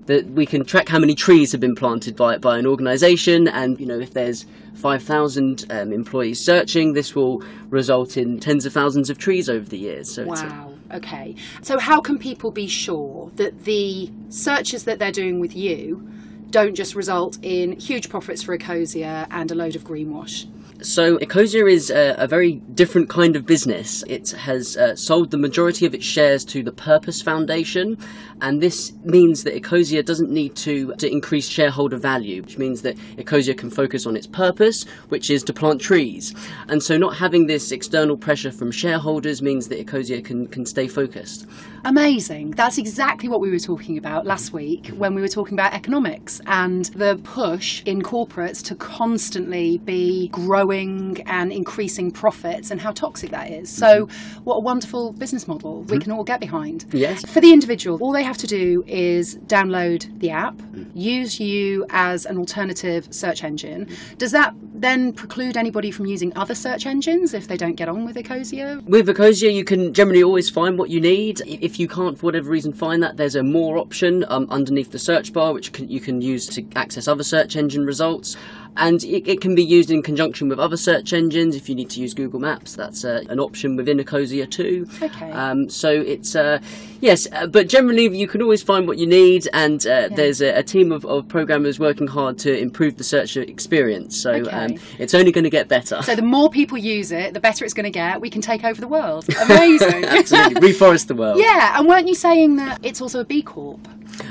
That 0.08 0.26
we 0.32 0.46
can 0.46 0.66
track 0.66 0.90
how 0.90 1.00
many 1.00 1.16
trees 1.16 1.52
have 1.54 1.62
been 1.62 1.76
planted 1.76 2.16
by 2.16 2.38
by 2.38 2.58
an 2.58 2.66
organisation, 2.68 3.48
and 3.48 3.80
you 3.80 3.86
know 3.86 4.00
if 4.00 4.14
there's 4.14 4.46
five 4.74 5.02
thousand 5.02 5.66
um, 5.70 5.94
employees 5.94 6.40
searching, 6.44 6.94
this 6.94 7.16
will 7.16 7.42
result 7.70 8.18
in 8.18 8.40
tens 8.40 8.66
of 8.66 8.74
thousands 8.74 9.10
of 9.10 9.18
trees 9.18 9.50
over 9.50 9.68
the 9.68 9.78
years. 9.78 10.14
So 10.14 10.24
it's 10.24 10.42
a- 10.42 10.46
Wow. 10.46 10.74
Okay. 10.94 11.36
So, 11.62 11.80
how 11.80 12.02
can 12.02 12.20
people 12.20 12.52
be 12.52 12.68
sure 12.68 13.32
that 13.38 13.64
the 13.64 14.12
searches 14.30 14.84
that 14.84 15.00
they're 15.00 15.12
doing 15.12 15.40
with 15.40 15.56
you 15.56 16.08
don't 16.52 16.76
just 16.76 16.94
result 16.94 17.40
in 17.42 17.72
huge 17.80 18.10
profits 18.10 18.44
for 18.44 18.56
Ecosia 18.56 19.26
and 19.32 19.50
a 19.52 19.56
load 19.56 19.76
of 19.76 19.84
greenwash? 19.86 20.46
So 20.82 21.18
Ecosia 21.20 21.72
is 21.72 21.90
a, 21.90 22.16
a 22.18 22.28
very 22.28 22.54
different 22.74 23.10
kind 23.10 23.36
of 23.36 23.46
business. 23.46 24.04
It 24.08 24.32
has 24.32 24.76
uh, 24.76 24.96
sold 24.96 25.32
the 25.32 25.38
majority 25.38 25.86
of 25.86 25.94
its 25.94 26.04
shares 26.04 26.44
to 26.46 26.64
the 26.64 26.72
Purpose 26.72 27.22
Foundation, 27.22 27.98
and 28.42 28.62
this 28.62 28.92
means 29.04 29.44
that 29.44 29.56
Ecosia 29.56 30.04
doesn't 30.04 30.30
need 30.30 30.56
to, 30.58 30.94
to 30.96 31.10
increase 31.10 31.48
shareholder 31.48 31.98
value, 31.98 32.42
which 32.42 32.58
means 32.58 32.82
that 32.82 32.98
Ecosia 33.18 33.58
can 33.58 33.70
focus 33.70 34.06
on 34.06 34.18
its 34.18 34.28
purpose, 34.28 34.84
which 35.10 35.30
is 35.30 35.44
to 35.44 35.54
plant 35.54 35.80
trees. 35.80 36.34
And 36.68 36.84
so 36.84 36.98
not 36.98 37.16
having 37.16 37.48
this 37.48 37.72
external 37.72 38.18
pressure 38.18 38.52
from 38.52 38.72
shareholders 38.72 39.42
means 39.42 39.70
that 39.70 39.86
Ecosia 39.86 40.26
can, 40.26 40.48
can 40.48 40.66
stay 40.66 40.88
focused. 40.88 41.46
Amazing. 41.86 42.52
That's 42.52 42.78
exactly 42.78 43.30
what 43.30 43.40
we 43.40 43.52
were 43.52 43.60
talking 43.60 43.98
about 43.98 44.26
last 44.26 44.52
week 44.52 44.88
when 44.88 45.14
we 45.14 45.22
were 45.22 45.28
talking 45.28 45.54
about 45.54 45.74
economics 45.74 46.42
and 46.48 46.86
the 46.86 47.20
push 47.24 47.84
in 47.86 48.02
corporates 48.02 48.64
to 48.66 48.76
constantly 48.76 49.78
be 49.80 50.30
growing 50.30 50.63
growing 50.64 51.22
and 51.26 51.52
increasing 51.52 52.12
profits 52.12 52.72
and 52.72 52.80
how 52.80 52.92
toxic 52.92 53.32
that 53.32 53.50
is. 53.52 53.70
So, 53.70 54.06
mm-hmm. 54.06 54.44
what 54.44 54.56
a 54.56 54.60
wonderful 54.60 55.14
business 55.14 55.48
model 55.48 55.82
we 55.82 55.86
mm-hmm. 55.86 56.00
can 56.00 56.12
all 56.12 56.24
get 56.24 56.40
behind. 56.40 56.86
Yes. 56.92 57.26
For 57.26 57.42
the 57.42 57.52
individual, 57.52 57.98
all 58.02 58.12
they 58.12 58.24
have 58.24 58.38
to 58.38 58.48
do 58.48 58.84
is 58.88 59.38
download 59.48 60.20
the 60.20 60.30
app, 60.32 60.56
mm. 60.56 60.90
use 60.94 61.40
you 61.40 61.86
as 61.90 62.26
an 62.26 62.38
alternative 62.38 63.08
search 63.12 63.44
engine. 63.44 63.86
Mm-hmm. 63.86 64.16
Does 64.18 64.32
that 64.32 64.54
then 64.74 65.14
preclude 65.14 65.56
anybody 65.56 65.92
from 65.92 66.06
using 66.06 66.36
other 66.36 66.56
search 66.56 66.86
engines 66.86 67.34
if 67.34 67.48
they 67.48 67.58
don't 67.58 67.76
get 67.76 67.88
on 67.88 68.06
with 68.06 68.16
Ecosia? 68.16 68.84
With 68.84 69.08
Ecosia, 69.08 69.54
you 69.54 69.64
can 69.64 69.94
generally 69.94 70.24
always 70.24 70.50
find 70.50 70.78
what 70.78 70.90
you 70.90 71.00
need. 71.00 71.42
If 71.46 71.80
you 71.80 71.88
can't, 71.88 72.18
for 72.18 72.26
whatever 72.26 72.50
reason, 72.50 72.74
find 72.74 73.02
that, 73.04 73.18
there's 73.18 73.36
a 73.36 73.44
more 73.44 73.78
option 73.78 74.26
um, 74.28 74.48
underneath 74.50 74.92
the 74.92 75.00
search 75.00 75.32
bar, 75.32 75.54
which 75.54 75.72
can, 75.72 75.90
you 75.90 76.02
can 76.02 76.22
use 76.22 76.48
to 76.48 76.66
access 76.76 77.08
other 77.08 77.24
search 77.24 77.56
engine 77.56 77.86
results. 77.86 78.36
And 78.76 79.04
it, 79.04 79.28
it 79.30 79.42
can 79.42 79.54
be 79.56 79.64
used 79.64 79.92
in 79.92 80.02
conjunction 80.02 80.50
with 80.50 80.60
other 80.60 80.78
search 80.78 81.14
engines. 81.14 81.56
If 81.56 81.70
you 81.70 81.76
need 81.76 81.90
to 81.92 82.00
use 82.02 82.14
Google 82.14 82.40
Maps, 82.40 82.76
that's 82.76 83.06
uh, 83.06 83.24
an 83.30 83.40
option 83.40 83.76
within 83.76 83.98
Ecosia 84.00 84.50
too. 84.50 84.88
Okay. 85.02 85.32
Um, 85.32 85.70
so 85.70 85.90
it's 85.92 86.36
uh, 86.36 86.60
yes, 87.00 87.28
uh, 87.34 87.46
but 87.48 87.68
generally 87.70 88.08
you 88.18 88.28
can 88.28 88.42
always 88.42 88.64
find 88.64 88.88
what 88.88 88.98
you 88.98 89.06
need, 89.06 89.48
and 89.54 89.86
uh, 89.86 90.10
there's 90.16 90.42
a, 90.42 90.50
a 90.58 90.64
team 90.64 90.92
of, 90.92 91.06
of 91.06 91.28
programmers 91.28 91.80
working 91.80 92.08
hard 92.08 92.38
to 92.40 92.58
improve 92.58 92.98
the 92.98 93.04
search 93.04 93.38
experience. 93.38 94.20
So 94.20 94.32
Okay. 94.34 94.50
um, 94.50 94.80
it's 95.00 95.14
only 95.14 95.32
going 95.32 95.44
to 95.44 95.50
get 95.50 95.68
better. 95.68 96.02
So 96.02 96.16
the 96.16 96.22
more 96.22 96.50
people 96.50 96.78
use 96.78 97.12
it, 97.12 97.34
the 97.34 97.40
better 97.40 97.64
it's 97.66 97.74
going 97.74 97.84
to 97.86 97.90
get. 97.92 98.20
We 98.22 98.30
can 98.30 98.42
take 98.42 98.64
over 98.64 98.82
the 98.82 98.88
world. 98.88 99.26
Amazing. 99.42 100.06
Absolutely, 100.06 100.74
reforest 100.74 101.08
the 101.08 101.16
world. 101.16 101.38
yeah, 101.40 101.78
and 101.78 101.88
weren't 101.88 102.08
you 102.08 102.16
saying 102.16 102.56
that 102.56 102.80
it's 102.84 103.02
also 103.02 103.20
a 103.20 103.26
B 103.26 103.42
Corp? 103.44 103.88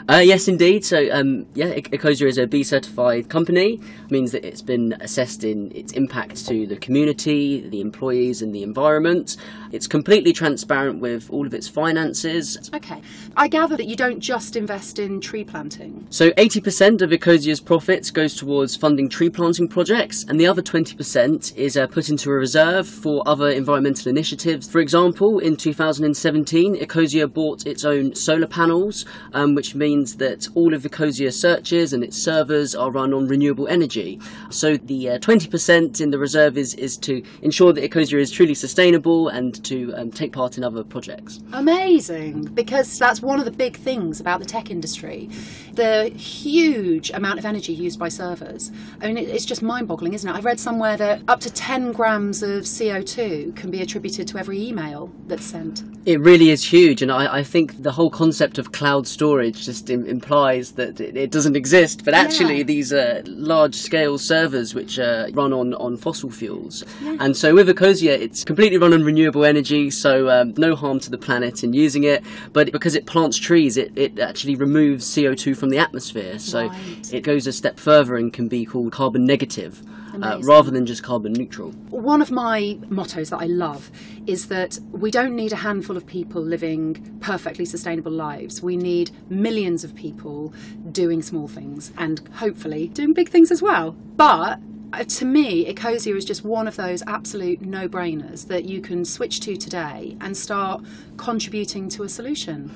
Uh, 0.08 0.16
yes, 0.16 0.48
indeed. 0.48 0.84
So, 0.84 1.08
um, 1.12 1.46
yeah, 1.54 1.74
Ecosia 1.74 2.26
is 2.26 2.38
a 2.38 2.46
B 2.46 2.62
certified 2.62 3.28
company. 3.28 3.74
It 4.04 4.10
means 4.10 4.32
that 4.32 4.44
it's 4.44 4.62
been 4.62 4.94
assessed 5.00 5.44
in 5.44 5.72
its 5.74 5.92
impact 5.92 6.46
to 6.48 6.66
the 6.66 6.76
community, 6.76 7.68
the 7.68 7.80
employees, 7.80 8.42
and 8.42 8.54
the 8.54 8.62
environment. 8.62 9.36
It's 9.70 9.86
completely 9.86 10.32
transparent 10.32 11.00
with 11.00 11.30
all 11.30 11.46
of 11.46 11.54
its 11.54 11.68
finances. 11.68 12.70
Okay. 12.74 13.00
I 13.36 13.48
gather 13.48 13.76
that 13.76 13.86
you 13.86 13.96
don't 13.96 14.20
just 14.20 14.56
invest 14.56 14.98
in 14.98 15.20
tree 15.20 15.44
planting. 15.44 16.06
So, 16.10 16.30
80% 16.32 17.02
of 17.02 17.10
Ecosia's 17.10 17.60
profits 17.60 18.10
goes 18.10 18.34
towards 18.34 18.76
funding 18.76 19.08
tree 19.08 19.30
planting 19.30 19.68
projects, 19.68 20.24
and 20.28 20.38
the 20.38 20.46
other 20.46 20.62
20% 20.62 21.56
is 21.56 21.76
uh, 21.76 21.86
put 21.86 22.08
into 22.08 22.30
a 22.30 22.34
reserve 22.34 22.86
for 22.86 23.22
other 23.26 23.48
environmental 23.48 24.10
initiatives. 24.10 24.68
For 24.68 24.80
example, 24.80 25.38
in 25.38 25.56
2017, 25.56 26.76
Ecosia 26.76 27.32
bought 27.32 27.66
its 27.66 27.84
own 27.84 28.14
solar 28.14 28.46
panels, 28.46 29.04
um, 29.32 29.54
which 29.54 29.71
means 29.74 30.16
that 30.16 30.48
all 30.54 30.74
of 30.74 30.82
Ecosia 30.82 31.32
searches 31.32 31.92
and 31.92 32.02
its 32.04 32.16
servers 32.16 32.74
are 32.74 32.90
run 32.90 33.12
on 33.12 33.26
renewable 33.28 33.68
energy. 33.68 34.20
So, 34.50 34.76
the 34.76 35.10
uh, 35.10 35.18
20% 35.18 36.00
in 36.00 36.10
the 36.10 36.18
reserve 36.18 36.58
is, 36.58 36.74
is 36.74 36.96
to 36.98 37.22
ensure 37.42 37.72
that 37.72 37.88
Ecosia 37.88 38.18
is 38.18 38.30
truly 38.30 38.54
sustainable 38.54 39.28
and 39.28 39.62
to 39.64 39.92
um, 39.94 40.10
take 40.10 40.32
part 40.32 40.58
in 40.58 40.64
other 40.64 40.84
projects. 40.84 41.40
Amazing, 41.52 42.44
because 42.54 42.98
that's 42.98 43.22
one 43.22 43.38
of 43.38 43.44
the 43.44 43.50
big 43.50 43.76
things 43.76 44.20
about 44.20 44.40
the 44.40 44.46
tech 44.46 44.70
industry. 44.70 45.28
The 45.72 46.10
huge 46.10 47.10
amount 47.10 47.38
of 47.38 47.44
energy 47.44 47.72
used 47.72 47.98
by 47.98 48.08
servers. 48.08 48.70
I 49.00 49.06
mean, 49.06 49.16
it's 49.16 49.44
just 49.44 49.62
mind 49.62 49.88
boggling, 49.88 50.14
isn't 50.14 50.28
it? 50.28 50.34
I 50.34 50.40
read 50.40 50.60
somewhere 50.60 50.96
that 50.96 51.22
up 51.28 51.40
to 51.40 51.50
10 51.50 51.92
grams 51.92 52.42
of 52.42 52.64
CO2 52.64 53.56
can 53.56 53.70
be 53.70 53.82
attributed 53.82 54.28
to 54.28 54.38
every 54.38 54.60
email 54.60 55.10
that's 55.26 55.44
sent. 55.44 55.82
It 56.04 56.20
really 56.20 56.50
is 56.50 56.64
huge, 56.64 57.00
and 57.00 57.12
I, 57.12 57.38
I 57.38 57.42
think 57.42 57.82
the 57.82 57.92
whole 57.92 58.10
concept 58.10 58.58
of 58.58 58.72
cloud 58.72 59.06
storage 59.06 59.61
just 59.64 59.88
Im- 59.90 60.06
implies 60.06 60.72
that 60.72 61.00
it, 61.00 61.16
it 61.16 61.30
doesn't 61.30 61.56
exist. 61.56 62.04
But 62.04 62.14
actually, 62.14 62.58
Yeah. 62.58 62.62
these 62.64 62.92
are 62.92 63.22
large-scale 63.26 64.18
servers 64.18 64.74
which 64.74 64.98
uh, 64.98 65.26
run 65.32 65.52
on, 65.52 65.74
on 65.74 65.96
fossil 65.96 66.30
fuels, 66.30 66.84
and 67.20 67.36
so 67.36 67.54
with 67.54 67.68
Ecosia, 67.68 68.10
it's 68.10 68.44
completely 68.44 68.78
run 68.78 68.92
on 68.92 69.04
renewable 69.04 69.44
energy, 69.44 69.90
so 69.90 70.28
um, 70.28 70.54
no 70.56 70.74
harm 70.74 70.98
to 71.00 71.10
the 71.10 71.18
planet 71.18 71.62
in 71.64 71.72
using 71.72 72.04
it. 72.04 72.22
But 72.52 72.72
because 72.72 72.94
it 72.94 73.06
plants 73.06 73.38
trees, 73.38 73.76
it, 73.76 73.92
it 73.96 74.18
actually 74.18 74.56
removes 74.56 75.12
CO 75.14 75.34
two 75.34 75.54
from 75.54 75.70
the 75.70 75.78
atmosphere, 75.78 76.38
so 76.38 76.66
Right. 76.68 77.12
it 77.14 77.20
goes 77.22 77.46
a 77.46 77.52
step 77.52 77.78
further 77.78 78.16
and 78.16 78.32
can 78.32 78.48
be 78.48 78.64
called 78.64 78.92
carbon 78.92 79.24
negative. 79.26 79.82
Uh, 80.20 80.38
rather 80.42 80.70
than 80.70 80.84
just 80.84 81.02
carbon 81.02 81.32
neutral. 81.32 81.70
One 81.90 82.20
of 82.20 82.30
my 82.30 82.78
mottos 82.88 83.30
that 83.30 83.38
I 83.38 83.46
love 83.46 83.90
is 84.26 84.48
that 84.48 84.78
we 84.90 85.10
don't 85.10 85.34
need 85.34 85.52
a 85.52 85.56
handful 85.56 85.96
of 85.96 86.06
people 86.06 86.42
living 86.42 87.18
perfectly 87.20 87.64
sustainable 87.64 88.12
lives. 88.12 88.62
We 88.62 88.76
need 88.76 89.10
millions 89.30 89.84
of 89.84 89.94
people 89.94 90.52
doing 90.90 91.22
small 91.22 91.48
things 91.48 91.92
and 91.96 92.20
hopefully 92.34 92.88
doing 92.88 93.14
big 93.14 93.30
things 93.30 93.50
as 93.50 93.62
well. 93.62 93.92
But 94.16 94.58
uh, 94.92 95.04
to 95.04 95.24
me, 95.24 95.72
Ecosia 95.72 96.14
is 96.14 96.24
just 96.24 96.44
one 96.44 96.68
of 96.68 96.76
those 96.76 97.02
absolute 97.06 97.62
no 97.62 97.88
brainers 97.88 98.46
that 98.48 98.64
you 98.64 98.80
can 98.80 99.04
switch 99.04 99.40
to 99.40 99.56
today 99.56 100.16
and 100.20 100.36
start 100.36 100.84
contributing 101.16 101.88
to 101.90 102.02
a 102.02 102.08
solution. 102.08 102.70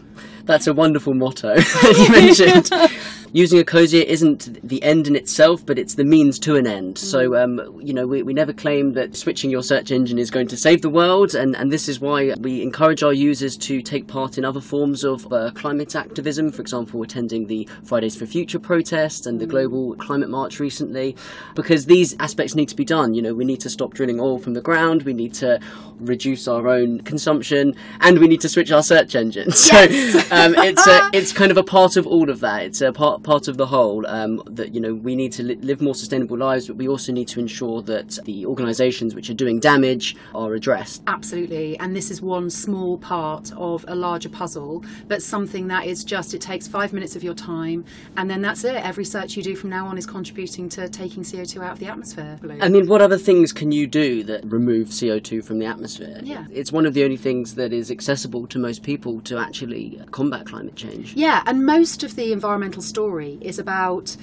That's 0.44 0.66
a 0.66 0.72
wonderful 0.72 1.12
motto 1.12 1.54
you 1.82 2.10
mentioned. 2.10 2.70
Using 3.32 3.58
a 3.58 3.64
Ecosia 3.64 4.02
isn't 4.04 4.66
the 4.66 4.82
end 4.82 5.06
in 5.06 5.16
itself, 5.16 5.64
but 5.66 5.78
it's 5.78 5.94
the 5.94 6.04
means 6.04 6.38
to 6.38 6.56
an 6.56 6.66
end. 6.66 6.96
So, 6.96 7.36
um, 7.36 7.80
you 7.82 7.92
know, 7.92 8.06
we, 8.06 8.22
we 8.22 8.32
never 8.32 8.52
claim 8.52 8.92
that 8.94 9.16
switching 9.16 9.50
your 9.50 9.62
search 9.62 9.90
engine 9.90 10.18
is 10.18 10.30
going 10.30 10.48
to 10.48 10.56
save 10.56 10.80
the 10.82 10.88
world, 10.88 11.34
and, 11.34 11.54
and 11.56 11.70
this 11.70 11.88
is 11.88 12.00
why 12.00 12.34
we 12.38 12.62
encourage 12.62 13.02
our 13.02 13.12
users 13.12 13.56
to 13.58 13.82
take 13.82 14.06
part 14.06 14.38
in 14.38 14.44
other 14.44 14.60
forms 14.60 15.04
of 15.04 15.30
uh, 15.32 15.50
climate 15.54 15.94
activism, 15.94 16.50
for 16.50 16.62
example, 16.62 17.02
attending 17.02 17.46
the 17.46 17.68
Fridays 17.84 18.16
for 18.16 18.26
Future 18.26 18.58
protest 18.58 19.26
and 19.26 19.40
the 19.40 19.46
Global 19.46 19.94
Climate 19.96 20.30
March 20.30 20.60
recently, 20.60 21.16
because 21.54 21.86
these 21.86 22.16
aspects 22.20 22.54
need 22.54 22.68
to 22.68 22.76
be 22.76 22.84
done. 22.84 23.12
You 23.12 23.22
know, 23.22 23.34
we 23.34 23.44
need 23.44 23.60
to 23.60 23.70
stop 23.70 23.92
drilling 23.92 24.20
oil 24.20 24.38
from 24.38 24.54
the 24.54 24.62
ground, 24.62 25.02
we 25.02 25.12
need 25.12 25.34
to 25.34 25.60
reduce 25.98 26.46
our 26.48 26.68
own 26.68 27.00
consumption, 27.00 27.74
and 28.00 28.18
we 28.18 28.28
need 28.28 28.40
to 28.42 28.48
switch 28.48 28.70
our 28.72 28.82
search 28.82 29.14
engine. 29.14 29.50
So 29.66 29.76
um, 29.76 30.54
it's 30.58 30.86
a, 30.86 31.10
it's 31.12 31.32
kind 31.32 31.50
of 31.50 31.56
a 31.56 31.64
part 31.64 31.96
of 31.96 32.06
all 32.06 32.30
of 32.30 32.40
that. 32.40 32.62
It's 32.62 32.80
a 32.80 32.92
part 32.92 33.15
part 33.22 33.48
of 33.48 33.56
the 33.56 33.66
whole 33.66 34.06
um, 34.06 34.42
that 34.46 34.74
you 34.74 34.80
know 34.80 34.94
we 34.94 35.14
need 35.14 35.32
to 35.32 35.42
li- 35.42 35.56
live 35.56 35.80
more 35.80 35.94
sustainable 35.94 36.36
lives, 36.36 36.66
but 36.66 36.76
we 36.76 36.88
also 36.88 37.12
need 37.12 37.28
to 37.28 37.40
ensure 37.40 37.82
that 37.82 38.18
the 38.24 38.46
organisations 38.46 39.14
which 39.14 39.30
are 39.30 39.34
doing 39.34 39.60
damage 39.60 40.16
are 40.34 40.54
addressed. 40.54 41.02
Absolutely, 41.06 41.78
and 41.78 41.94
this 41.94 42.10
is 42.10 42.20
one 42.20 42.50
small 42.50 42.98
part 42.98 43.52
of 43.56 43.84
a 43.88 43.94
larger 43.94 44.28
puzzle, 44.28 44.84
but 45.08 45.22
something 45.22 45.68
that 45.68 45.86
is 45.86 46.04
just 46.04 46.34
it 46.34 46.40
takes 46.40 46.66
five 46.66 46.92
minutes 46.92 47.16
of 47.16 47.22
your 47.22 47.34
time, 47.34 47.84
and 48.16 48.30
then 48.30 48.42
that's 48.42 48.64
it. 48.64 48.76
Every 48.76 49.04
search 49.04 49.36
you 49.36 49.42
do 49.42 49.56
from 49.56 49.70
now 49.70 49.86
on 49.86 49.98
is 49.98 50.06
contributing 50.06 50.68
to 50.70 50.88
taking 50.88 51.22
CO2 51.22 51.62
out 51.62 51.72
of 51.72 51.78
the 51.78 51.86
atmosphere. 51.86 52.38
I 52.60 52.68
mean, 52.68 52.86
what 52.86 53.02
other 53.02 53.18
things 53.18 53.52
can 53.52 53.72
you 53.72 53.86
do 53.86 54.22
that 54.24 54.44
remove 54.44 54.88
CO2 54.88 55.44
from 55.44 55.58
the 55.58 55.66
atmosphere? 55.66 56.20
Yeah. 56.22 56.46
It's 56.50 56.72
one 56.72 56.86
of 56.86 56.94
the 56.94 57.04
only 57.04 57.16
things 57.16 57.54
that 57.56 57.72
is 57.72 57.90
accessible 57.90 58.46
to 58.48 58.58
most 58.58 58.82
people 58.82 59.20
to 59.22 59.38
actually 59.38 60.00
combat 60.10 60.46
climate 60.46 60.76
change. 60.76 61.14
Yeah, 61.14 61.42
and 61.46 61.64
most 61.64 62.02
of 62.02 62.16
the 62.16 62.32
environmental 62.32 62.82
story 63.06 63.38
is 63.40 63.60
about 63.60 64.16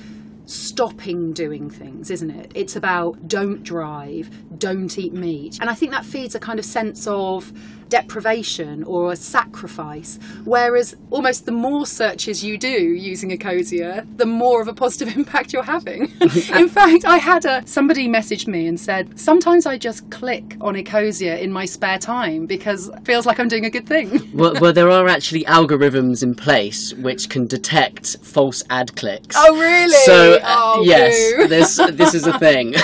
stopping 0.45 1.31
doing 1.31 1.69
things, 1.69 2.11
isn't 2.11 2.29
it? 2.29 2.51
It's 2.53 2.75
about 2.75 3.29
don't 3.29 3.63
drive, 3.63 4.29
don't 4.59 4.97
eat 4.97 5.13
meat. 5.13 5.57
And 5.61 5.69
I 5.69 5.73
think 5.73 5.93
that 5.93 6.03
feeds 6.03 6.35
a 6.35 6.39
kind 6.39 6.59
of 6.59 6.65
sense 6.65 7.07
of 7.07 7.53
deprivation 7.93 8.83
or 8.85 9.11
a 9.11 9.15
sacrifice. 9.15 10.17
Whereas 10.45 10.95
almost 11.11 11.45
the 11.45 11.51
more 11.51 11.85
searches 11.85 12.43
you 12.43 12.57
do 12.57 12.77
using 13.11 13.29
Ecosia, 13.29 14.05
the 14.17 14.25
more 14.25 14.63
of 14.63 14.67
a 14.67 14.73
positive 14.73 15.15
impact 15.19 15.53
you're 15.53 15.61
having. 15.61 16.11
in 16.61 16.69
fact, 16.69 17.05
I 17.05 17.17
had 17.17 17.45
a 17.45 17.61
somebody 17.67 18.07
messaged 18.07 18.47
me 18.47 18.65
and 18.65 18.79
said, 18.79 19.19
sometimes 19.19 19.67
I 19.67 19.77
just 19.77 20.09
click 20.09 20.57
on 20.59 20.73
Ecosia 20.73 21.39
in 21.39 21.51
my 21.51 21.65
spare 21.65 21.99
time 21.99 22.47
because 22.47 22.89
it 22.89 23.05
feels 23.05 23.27
like 23.27 23.39
I'm 23.39 23.47
doing 23.47 23.65
a 23.65 23.69
good 23.69 23.87
thing. 23.87 24.07
well, 24.33 24.55
well, 24.59 24.73
there 24.73 24.89
are 24.89 25.07
actually 25.07 25.43
algorithms 25.43 26.23
in 26.23 26.33
place 26.33 26.93
which 26.95 27.29
can 27.29 27.45
detect 27.45 28.17
false 28.23 28.63
ad 28.71 28.95
clicks. 28.95 29.35
Oh, 29.37 29.55
really? 29.59 30.01
So 30.05 30.39
uh, 30.41 30.63
Oh, 30.65 30.83
yes, 30.83 31.13
this 31.49 31.75
this 31.91 32.13
is 32.13 32.25
a 32.25 32.39
thing, 32.39 32.75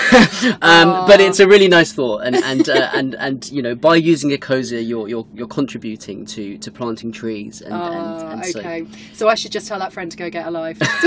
um, 0.62 1.08
but 1.08 1.22
it's 1.22 1.40
a 1.40 1.48
really 1.48 1.68
nice 1.68 1.94
thought, 1.94 2.20
and 2.26 2.36
and 2.36 2.68
uh, 2.68 2.90
and 2.94 3.16
and 3.16 3.50
you 3.52 3.62
know 3.62 3.74
by 3.74 3.96
using 3.96 4.32
Ecosia, 4.32 4.86
you're 4.86 4.99
you're 5.08 5.28
you're 5.34 5.48
contributing 5.48 6.26
to 6.28 6.58
to 6.58 6.72
planting 6.72 7.12
trees, 7.12 7.62
and 7.62 7.74
and, 7.74 7.84
Ah, 7.84 8.32
and 8.32 8.46
so 8.46 8.60
okay. 8.60 8.86
So 9.14 9.28
I 9.28 9.36
should 9.36 9.52
just 9.52 9.68
tell 9.68 9.80
that 9.80 9.94
friend 9.94 10.12
to 10.12 10.18
go 10.18 10.30
get 10.30 10.48
a 10.48 10.52
life. 10.52 10.80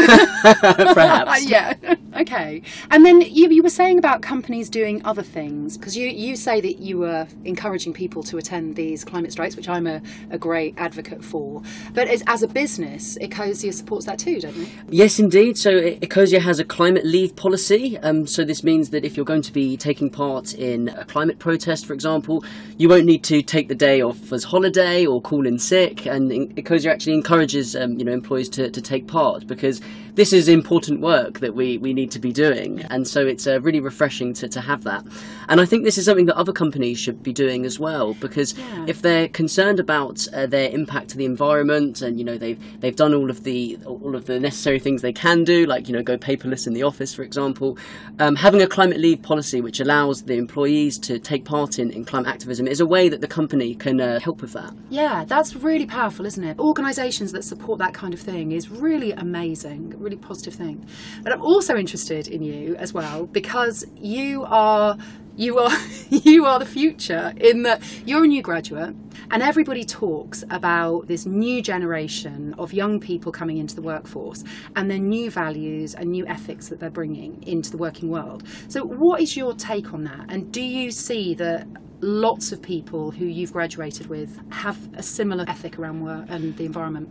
perhaps. 0.42 1.44
yeah. 1.48 1.74
okay. 2.16 2.62
And 2.90 3.04
then 3.04 3.20
you, 3.20 3.50
you 3.50 3.62
were 3.62 3.70
saying 3.70 3.98
about 3.98 4.22
companies 4.22 4.68
doing 4.68 5.04
other 5.04 5.22
things 5.22 5.76
because 5.76 5.96
you, 5.96 6.08
you 6.08 6.36
say 6.36 6.60
that 6.60 6.78
you 6.78 6.98
were 6.98 7.26
encouraging 7.44 7.92
people 7.92 8.22
to 8.24 8.38
attend 8.38 8.76
these 8.76 9.04
climate 9.04 9.32
strikes, 9.32 9.56
which 9.56 9.68
I'm 9.68 9.86
a, 9.86 10.00
a 10.30 10.38
great 10.38 10.74
advocate 10.78 11.24
for. 11.24 11.62
But 11.94 12.08
as, 12.08 12.22
as 12.26 12.42
a 12.42 12.48
business, 12.48 13.18
Ecosia 13.18 13.72
supports 13.72 14.06
that 14.06 14.18
too, 14.18 14.40
don't 14.40 14.56
they? 14.56 14.68
Yes, 14.88 15.18
indeed. 15.18 15.58
So 15.58 15.70
Ecosia 15.80 16.40
has 16.40 16.58
a 16.58 16.64
climate 16.64 17.04
leave 17.04 17.36
policy. 17.36 17.98
Um, 17.98 18.26
so 18.26 18.44
this 18.44 18.64
means 18.64 18.90
that 18.90 19.04
if 19.04 19.16
you're 19.16 19.26
going 19.26 19.42
to 19.42 19.52
be 19.52 19.76
taking 19.76 20.10
part 20.10 20.54
in 20.54 20.88
a 20.90 21.04
climate 21.04 21.38
protest, 21.38 21.86
for 21.86 21.92
example, 21.92 22.44
you 22.78 22.88
won't 22.88 23.04
need 23.06 23.24
to 23.24 23.42
take 23.42 23.68
the 23.68 23.74
day 23.82 24.00
off 24.00 24.32
as 24.32 24.44
holiday 24.44 25.04
or 25.04 25.20
call 25.20 25.44
in 25.44 25.58
sick, 25.58 26.06
and 26.06 26.30
Ecosia 26.56 26.88
actually 26.88 27.14
encourages 27.14 27.74
um, 27.74 27.98
you 27.98 28.04
know 28.04 28.12
employees 28.12 28.48
to, 28.50 28.70
to 28.70 28.80
take 28.80 29.08
part 29.08 29.48
because 29.48 29.80
this 30.14 30.32
is 30.32 30.46
important 30.46 31.00
work 31.00 31.40
that 31.40 31.54
we, 31.54 31.78
we 31.78 31.94
need 31.94 32.10
to 32.10 32.18
be 32.18 32.32
doing, 32.32 32.82
and 32.90 33.08
so 33.08 33.26
it's 33.26 33.46
uh, 33.46 33.60
really 33.62 33.80
refreshing 33.80 34.34
to, 34.34 34.46
to 34.46 34.60
have 34.60 34.84
that. 34.84 35.04
And 35.48 35.60
I 35.60 35.64
think 35.64 35.84
this 35.84 35.98
is 35.98 36.04
something 36.04 36.26
that 36.26 36.36
other 36.36 36.52
companies 36.52 36.98
should 36.98 37.22
be 37.22 37.32
doing 37.32 37.64
as 37.64 37.80
well 37.80 38.14
because 38.14 38.56
yeah. 38.56 38.84
if 38.86 39.02
they're 39.02 39.28
concerned 39.28 39.80
about 39.80 40.28
uh, 40.32 40.46
their 40.46 40.70
impact 40.70 41.08
to 41.10 41.16
the 41.16 41.24
environment, 41.24 42.02
and 42.02 42.18
you 42.18 42.24
know 42.24 42.38
they've 42.38 42.60
they've 42.80 43.00
done 43.04 43.14
all 43.14 43.30
of 43.30 43.42
the 43.42 43.78
all 43.84 44.14
of 44.14 44.26
the 44.26 44.38
necessary 44.38 44.78
things 44.78 45.02
they 45.02 45.12
can 45.12 45.42
do, 45.42 45.66
like 45.66 45.88
you 45.88 45.94
know 45.94 46.04
go 46.04 46.16
paperless 46.16 46.68
in 46.68 46.72
the 46.72 46.84
office, 46.84 47.12
for 47.12 47.22
example, 47.22 47.76
um, 48.20 48.36
having 48.36 48.62
a 48.62 48.68
climate 48.68 49.00
leave 49.00 49.20
policy 49.22 49.60
which 49.60 49.80
allows 49.80 50.22
the 50.22 50.34
employees 50.34 50.98
to 50.98 51.18
take 51.18 51.44
part 51.44 51.78
in, 51.80 51.90
in 51.90 52.04
climate 52.04 52.28
activism 52.28 52.68
is 52.68 52.80
a 52.80 52.86
way 52.86 53.08
that 53.08 53.20
the 53.22 53.32
company 53.40 53.61
can 53.74 54.00
uh, 54.00 54.20
help 54.20 54.42
with 54.42 54.52
that. 54.52 54.74
Yeah, 54.90 55.24
that's 55.26 55.56
really 55.56 55.86
powerful, 55.86 56.26
isn't 56.26 56.44
it? 56.44 56.58
Organisations 56.58 57.32
that 57.32 57.44
support 57.44 57.78
that 57.78 57.94
kind 57.94 58.12
of 58.12 58.20
thing 58.20 58.52
is 58.52 58.70
really 58.70 59.12
amazing 59.12 59.92
really 60.02 60.16
positive 60.16 60.54
thing. 60.54 60.86
But 61.22 61.32
I'm 61.32 61.42
also 61.42 61.76
interested 61.76 62.28
in 62.28 62.42
you 62.42 62.76
as 62.76 62.92
well 62.92 63.26
because 63.26 63.84
you 63.96 64.44
are 64.44 64.96
you 65.36 65.58
are 65.58 65.70
you 66.10 66.44
are 66.44 66.58
the 66.58 66.66
future 66.66 67.32
in 67.38 67.62
that 67.62 67.82
you're 68.04 68.24
a 68.24 68.26
new 68.26 68.42
graduate 68.42 68.94
and 69.30 69.42
everybody 69.42 69.82
talks 69.84 70.44
about 70.50 71.06
this 71.06 71.24
new 71.24 71.62
generation 71.62 72.54
of 72.58 72.72
young 72.72 73.00
people 73.00 73.32
coming 73.32 73.56
into 73.56 73.74
the 73.74 73.80
workforce 73.80 74.44
and 74.76 74.90
their 74.90 74.98
new 74.98 75.30
values 75.30 75.94
and 75.94 76.10
new 76.10 76.26
ethics 76.26 76.68
that 76.68 76.78
they're 76.80 76.90
bringing 76.90 77.42
into 77.44 77.70
the 77.70 77.78
working 77.78 78.10
world 78.10 78.42
so 78.68 78.84
what 78.84 79.22
is 79.22 79.34
your 79.34 79.54
take 79.54 79.94
on 79.94 80.04
that 80.04 80.26
and 80.28 80.52
do 80.52 80.60
you 80.60 80.90
see 80.90 81.34
that 81.34 81.66
lots 82.02 82.52
of 82.52 82.60
people 82.60 83.10
who 83.12 83.24
you've 83.24 83.52
graduated 83.52 84.08
with 84.08 84.38
have 84.52 84.76
a 84.94 85.02
similar 85.02 85.44
ethic 85.48 85.78
around 85.78 86.04
work 86.04 86.26
and 86.28 86.56
the 86.56 86.66
environment? 86.66 87.08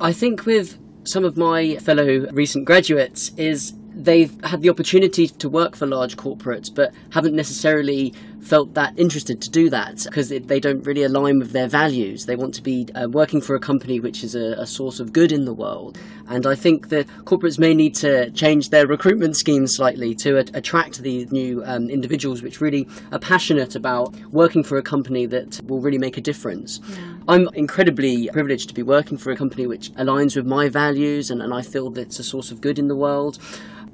I 0.00 0.12
think 0.12 0.46
with 0.46 0.78
some 1.04 1.24
of 1.24 1.36
my 1.36 1.76
fellow 1.76 2.26
recent 2.32 2.64
graduates 2.64 3.30
is 3.36 3.74
they've 3.94 4.34
had 4.44 4.62
the 4.62 4.70
opportunity 4.70 5.28
to 5.28 5.48
work 5.48 5.76
for 5.76 5.86
large 5.86 6.16
corporates 6.16 6.74
but 6.74 6.94
haven't 7.10 7.36
necessarily 7.36 8.14
felt 8.42 8.74
that 8.74 8.92
interested 8.98 9.40
to 9.40 9.50
do 9.50 9.70
that 9.70 10.02
because 10.04 10.28
they 10.28 10.60
don't 10.60 10.84
really 10.84 11.04
align 11.04 11.38
with 11.38 11.52
their 11.52 11.68
values. 11.68 12.26
They 12.26 12.36
want 12.36 12.54
to 12.54 12.62
be 12.62 12.88
uh, 12.94 13.08
working 13.08 13.40
for 13.40 13.54
a 13.54 13.60
company 13.60 14.00
which 14.00 14.24
is 14.24 14.34
a, 14.34 14.54
a, 14.58 14.66
source 14.66 15.00
of 15.00 15.12
good 15.12 15.32
in 15.32 15.44
the 15.44 15.52
world. 15.52 15.98
And 16.28 16.46
I 16.46 16.54
think 16.54 16.88
that 16.88 17.06
corporates 17.24 17.58
may 17.58 17.72
need 17.72 17.94
to 17.96 18.30
change 18.30 18.70
their 18.70 18.86
recruitment 18.86 19.36
schemes 19.36 19.76
slightly 19.76 20.14
to 20.16 20.38
a- 20.38 20.44
attract 20.54 21.02
these 21.02 21.30
new 21.30 21.62
um, 21.64 21.88
individuals 21.88 22.42
which 22.42 22.60
really 22.60 22.88
are 23.12 23.18
passionate 23.18 23.76
about 23.76 24.14
working 24.32 24.64
for 24.64 24.76
a 24.76 24.82
company 24.82 25.26
that 25.26 25.60
will 25.66 25.80
really 25.80 25.98
make 25.98 26.16
a 26.16 26.20
difference. 26.20 26.80
Yeah. 26.88 27.14
I'm 27.28 27.48
incredibly 27.54 28.28
privileged 28.32 28.68
to 28.68 28.74
be 28.74 28.82
working 28.82 29.18
for 29.18 29.30
a 29.30 29.36
company 29.36 29.66
which 29.66 29.92
aligns 29.92 30.34
with 30.34 30.46
my 30.46 30.68
values 30.68 31.30
and, 31.30 31.40
and 31.40 31.54
I 31.54 31.62
feel 31.62 31.90
that 31.90 32.00
it's 32.02 32.18
a 32.18 32.24
source 32.24 32.50
of 32.50 32.60
good 32.60 32.78
in 32.78 32.88
the 32.88 32.96
world 32.96 33.38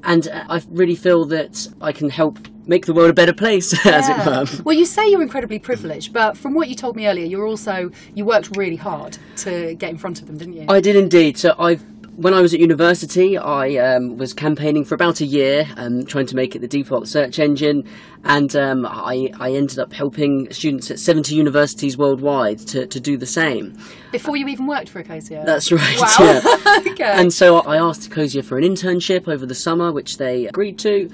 and 0.04 0.28
I 0.32 0.62
really 0.68 0.94
feel 0.94 1.24
that 1.26 1.68
I 1.80 1.92
can 1.92 2.08
help 2.08 2.38
make 2.68 2.87
the 2.87 2.94
world 2.94 3.10
a 3.10 3.14
better 3.14 3.32
place, 3.32 3.72
as 3.87 4.08
it 4.08 4.16
were. 4.25 4.62
Well, 4.62 4.76
you 4.76 4.84
say 4.84 5.10
you're 5.10 5.22
incredibly 5.22 5.58
privileged, 5.58 6.12
but 6.12 6.37
from 6.37 6.54
what 6.54 6.68
you 6.68 6.76
told 6.76 6.94
me 6.94 7.08
earlier, 7.08 7.25
you're 7.25 7.46
also 7.46 7.90
you 8.14 8.25
worked 8.25 8.56
really 8.56 8.76
hard 8.76 9.18
to 9.38 9.75
get 9.75 9.90
in 9.90 9.98
front 9.98 10.20
of 10.20 10.28
them, 10.28 10.37
didn't 10.37 10.54
you? 10.54 10.66
I 10.68 10.80
did 10.80 10.94
indeed. 10.94 11.37
So 11.37 11.54
I've 11.58 11.82
when 12.18 12.34
I 12.34 12.40
was 12.40 12.52
at 12.52 12.58
university, 12.58 13.38
I 13.38 13.76
um, 13.76 14.16
was 14.16 14.34
campaigning 14.34 14.84
for 14.84 14.96
about 14.96 15.20
a 15.20 15.25
year, 15.25 15.68
um, 15.76 16.04
trying 16.04 16.26
to 16.26 16.34
make 16.34 16.56
it 16.56 16.58
the 16.58 16.66
default 16.66 17.06
search 17.06 17.38
engine, 17.38 17.84
and 18.25 18.56
um, 18.56 18.84
I, 18.84 19.30
I, 19.38 19.52
ended 19.52 19.78
up 19.78 19.92
helping 19.92 20.50
students 20.50 20.90
at 20.90 20.98
70 20.98 21.37
universities 21.37 21.96
worldwide 21.96 22.58
to, 22.58 22.88
to 22.88 22.98
do 22.98 23.16
the 23.16 23.26
same. 23.26 23.78
Before 24.10 24.37
you 24.37 24.48
even 24.48 24.66
worked 24.66 24.88
for 24.88 25.00
Ecosia? 25.00 25.46
That's 25.46 25.70
right, 25.70 26.00
wow. 26.00 26.16
yeah. 26.18 26.82
okay. 26.92 27.04
And 27.04 27.32
so 27.32 27.58
I 27.58 27.76
asked 27.76 28.10
Ecosia 28.10 28.44
for 28.44 28.58
an 28.58 28.64
internship 28.64 29.28
over 29.28 29.46
the 29.46 29.54
summer, 29.54 29.92
which 29.92 30.16
they 30.16 30.48
agreed 30.48 30.76
to. 30.80 31.08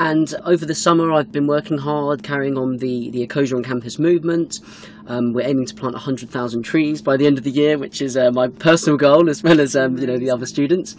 And 0.00 0.34
over 0.46 0.64
the 0.64 0.74
summer, 0.74 1.12
I've 1.12 1.30
been 1.30 1.46
working 1.46 1.76
hard, 1.76 2.22
carrying 2.22 2.56
on 2.56 2.78
the, 2.78 3.10
the 3.10 3.26
Ecosia 3.26 3.54
on 3.54 3.62
Campus 3.62 3.98
movement. 3.98 4.60
Um, 5.06 5.34
we're 5.34 5.46
aiming 5.46 5.66
to 5.66 5.74
plant 5.74 5.92
100,000 5.92 6.62
trees 6.62 7.02
by 7.02 7.18
the 7.18 7.26
end 7.26 7.36
of 7.36 7.44
the 7.44 7.50
year, 7.50 7.76
which 7.76 8.00
is 8.00 8.16
uh, 8.16 8.30
my 8.30 8.48
personal 8.48 8.96
goal 8.96 9.28
as 9.28 9.42
well 9.42 9.60
as 9.60 9.76
um, 9.76 9.98
you 9.98 10.06
know 10.06 10.16
the 10.16 10.30
other 10.30 10.46
students. 10.46 10.96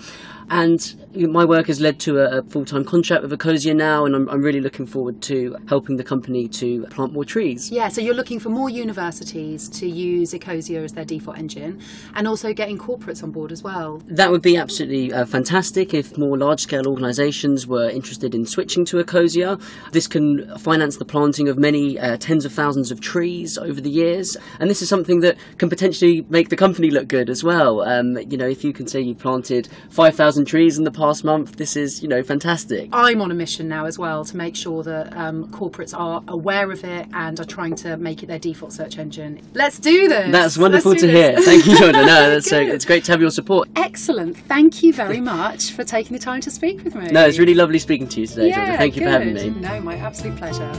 And 0.52 1.16
my 1.16 1.46
work 1.46 1.68
has 1.68 1.80
led 1.80 1.98
to 2.02 2.20
a, 2.20 2.44
full 2.44 2.66
time 2.66 2.84
contract 2.84 3.24
with 3.24 3.32
Ecosia 3.32 3.74
now, 3.74 4.06
and 4.06 4.14
I'm, 4.14 4.28
I'm, 4.28 4.42
really 4.42 4.60
looking 4.60 4.86
forward 4.86 5.22
to 5.24 5.56
helping 5.70 5.96
the 5.96 6.04
company 6.04 6.50
to 6.50 6.86
plant 6.88 7.14
more 7.14 7.24
trees. 7.24 7.72
Yeah, 7.72 7.88
so 7.88 8.02
you're 8.02 8.16
looking 8.16 8.38
for 8.38 8.50
more 8.50 8.70
universities 8.70 9.70
to 9.70 9.88
use 9.88 10.34
Ecosia 10.34 10.84
as 10.84 10.92
their 10.92 11.06
default 11.06 11.38
engine, 11.38 11.80
and 12.16 12.28
also 12.28 12.52
getting 12.52 12.78
corporates 12.78 13.24
on 13.24 13.32
board 13.32 13.54
as 13.54 13.64
well. 13.64 14.02
That 14.08 14.30
would 14.30 14.42
be 14.42 14.58
absolutely 14.58 15.14
uh, 15.14 15.26
fantastic 15.26 15.94
if 15.94 16.18
more 16.18 16.38
large 16.38 16.60
scale 16.60 16.86
organisations 16.86 17.66
were 17.66 17.90
interested 17.90 18.36
in 18.36 18.46
switching 18.46 18.84
to 18.86 18.98
Ecosia. 18.98 19.62
This 19.94 20.06
can 20.06 20.58
finance 20.58 20.98
the 20.98 21.06
planting 21.06 21.48
of 21.48 21.58
many 21.58 21.98
uh, 21.98 22.18
tens 22.18 22.44
of 22.44 22.52
thousands 22.52 22.92
of 22.92 23.00
trees 23.00 23.58
over 23.58 23.80
the 23.80 23.90
years, 23.90 24.36
and 24.60 24.70
this 24.70 24.82
is 24.82 24.90
something 24.90 25.22
that 25.22 25.38
can 25.60 25.70
potentially 25.70 26.26
make 26.30 26.50
the 26.50 26.58
company 26.58 26.90
look 26.90 27.08
good 27.08 27.30
as 27.30 27.42
well. 27.42 27.84
Um, 27.84 28.18
you 28.30 28.38
know, 28.38 28.48
if 28.48 28.66
you 28.66 28.74
can 28.74 28.86
say 28.88 29.00
you 29.00 29.16
planted 29.16 29.70
5,000 29.92 30.41
trees 30.46 30.78
in 30.78 30.84
the 30.84 30.92
past 30.92 31.24
month. 31.24 31.58
This 31.58 31.76
is, 31.76 32.02
you 32.02 32.08
know, 32.08 32.24
fantastic. 32.24 32.90
I'm 32.92 33.22
on 33.22 33.32
a 33.32 33.34
mission 33.34 33.68
now 33.68 33.86
as 33.86 33.98
well 33.98 34.26
to 34.26 34.38
make 34.38 34.56
sure 34.56 34.84
that 34.84 35.16
um, 35.16 35.48
corporates 35.50 35.98
are 35.98 36.24
aware 36.28 36.72
of 36.72 36.84
it 36.84 37.08
and 37.14 37.40
are 37.40 37.46
trying 37.46 37.76
to 37.78 37.98
make 37.98 38.24
it 38.24 38.28
their 38.28 38.40
default 38.40 38.74
search 38.74 38.98
engine. 38.98 39.42
Let's 39.54 39.80
do 39.80 40.08
this. 40.08 40.32
That's 40.32 40.58
wonderful 40.58 40.96
to 40.96 41.08
this. 41.08 41.16
hear. 41.16 41.42
Thank 41.42 41.66
you, 41.66 41.78
Georgia. 41.78 42.06
No, 42.06 42.06
that's 42.30 42.50
so, 42.50 42.60
it's 42.60 42.86
great 42.86 43.04
to 43.06 43.12
have 43.12 43.22
your 43.22 43.32
support. 43.32 43.70
Excellent. 43.76 44.38
Thank 44.38 44.84
you 44.84 44.94
very 44.94 45.22
much 45.22 45.72
for 45.72 45.84
taking 45.84 46.14
the 46.14 46.24
time 46.24 46.42
to 46.42 46.52
speak 46.52 46.84
with 46.84 46.96
me. 46.96 47.08
No, 47.08 47.26
it's 47.26 47.40
really 47.40 47.56
lovely 47.56 47.80
speaking 47.80 48.08
to 48.10 48.22
you 48.22 48.28
today, 48.28 48.50
yeah, 48.50 48.56
Georgia. 48.66 48.78
Thank 48.78 48.96
you 48.96 49.02
good. 49.02 49.06
for 49.06 49.12
having 49.12 49.34
me. 49.34 49.50
No, 49.62 49.82
my 49.82 49.96
absolute 49.96 50.38
pleasure. 50.38 50.72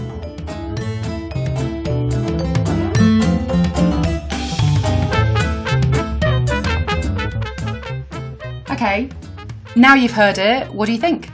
Okay, 8.70 9.08
now 9.76 9.94
you've 9.94 10.12
heard 10.12 10.38
it, 10.38 10.72
what 10.72 10.86
do 10.86 10.92
you 10.92 10.98
think? 10.98 11.30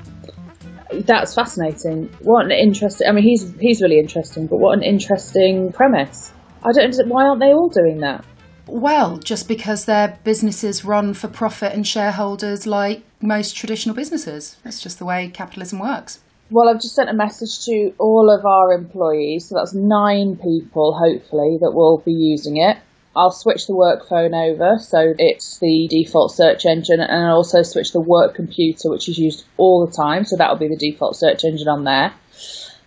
That's 0.92 1.34
fascinating. 1.34 2.08
What 2.20 2.46
an 2.46 2.52
interesting. 2.52 3.06
I 3.08 3.12
mean, 3.12 3.24
he's 3.24 3.52
he's 3.60 3.82
really 3.82 3.98
interesting, 3.98 4.46
but 4.46 4.58
what 4.58 4.76
an 4.76 4.82
interesting 4.82 5.72
premise. 5.72 6.32
I 6.64 6.72
don't. 6.72 7.08
Why 7.08 7.24
aren't 7.24 7.40
they 7.40 7.52
all 7.52 7.68
doing 7.68 8.00
that? 8.00 8.24
Well, 8.66 9.18
just 9.18 9.48
because 9.48 9.84
their 9.84 10.18
businesses 10.24 10.84
run 10.84 11.14
for 11.14 11.28
profit 11.28 11.72
and 11.72 11.86
shareholders 11.86 12.66
like 12.66 13.02
most 13.20 13.56
traditional 13.56 13.94
businesses. 13.94 14.56
That's 14.62 14.80
just 14.82 14.98
the 14.98 15.04
way 15.04 15.28
capitalism 15.28 15.78
works. 15.78 16.20
Well, 16.50 16.68
I've 16.68 16.80
just 16.80 16.94
sent 16.94 17.10
a 17.10 17.14
message 17.14 17.64
to 17.66 17.92
all 17.98 18.30
of 18.30 18.46
our 18.46 18.72
employees, 18.72 19.48
so 19.48 19.56
that's 19.56 19.74
nine 19.74 20.36
people, 20.36 20.94
hopefully, 20.98 21.58
that 21.60 21.72
will 21.72 21.98
be 21.98 22.12
using 22.12 22.56
it. 22.56 22.78
I'll 23.18 23.32
switch 23.32 23.66
the 23.66 23.74
work 23.74 24.08
phone 24.08 24.32
over 24.32 24.78
so 24.78 25.12
it's 25.18 25.58
the 25.58 25.88
default 25.90 26.30
search 26.30 26.64
engine 26.64 27.00
and 27.00 27.26
I'll 27.26 27.38
also 27.38 27.62
switch 27.62 27.90
the 27.92 28.00
work 28.00 28.36
computer 28.36 28.88
which 28.90 29.08
is 29.08 29.18
used 29.18 29.44
all 29.56 29.84
the 29.84 29.92
time 29.92 30.24
so 30.24 30.36
that'll 30.36 30.56
be 30.56 30.68
the 30.68 30.76
default 30.76 31.16
search 31.16 31.44
engine 31.44 31.66
on 31.66 31.82
there. 31.82 32.14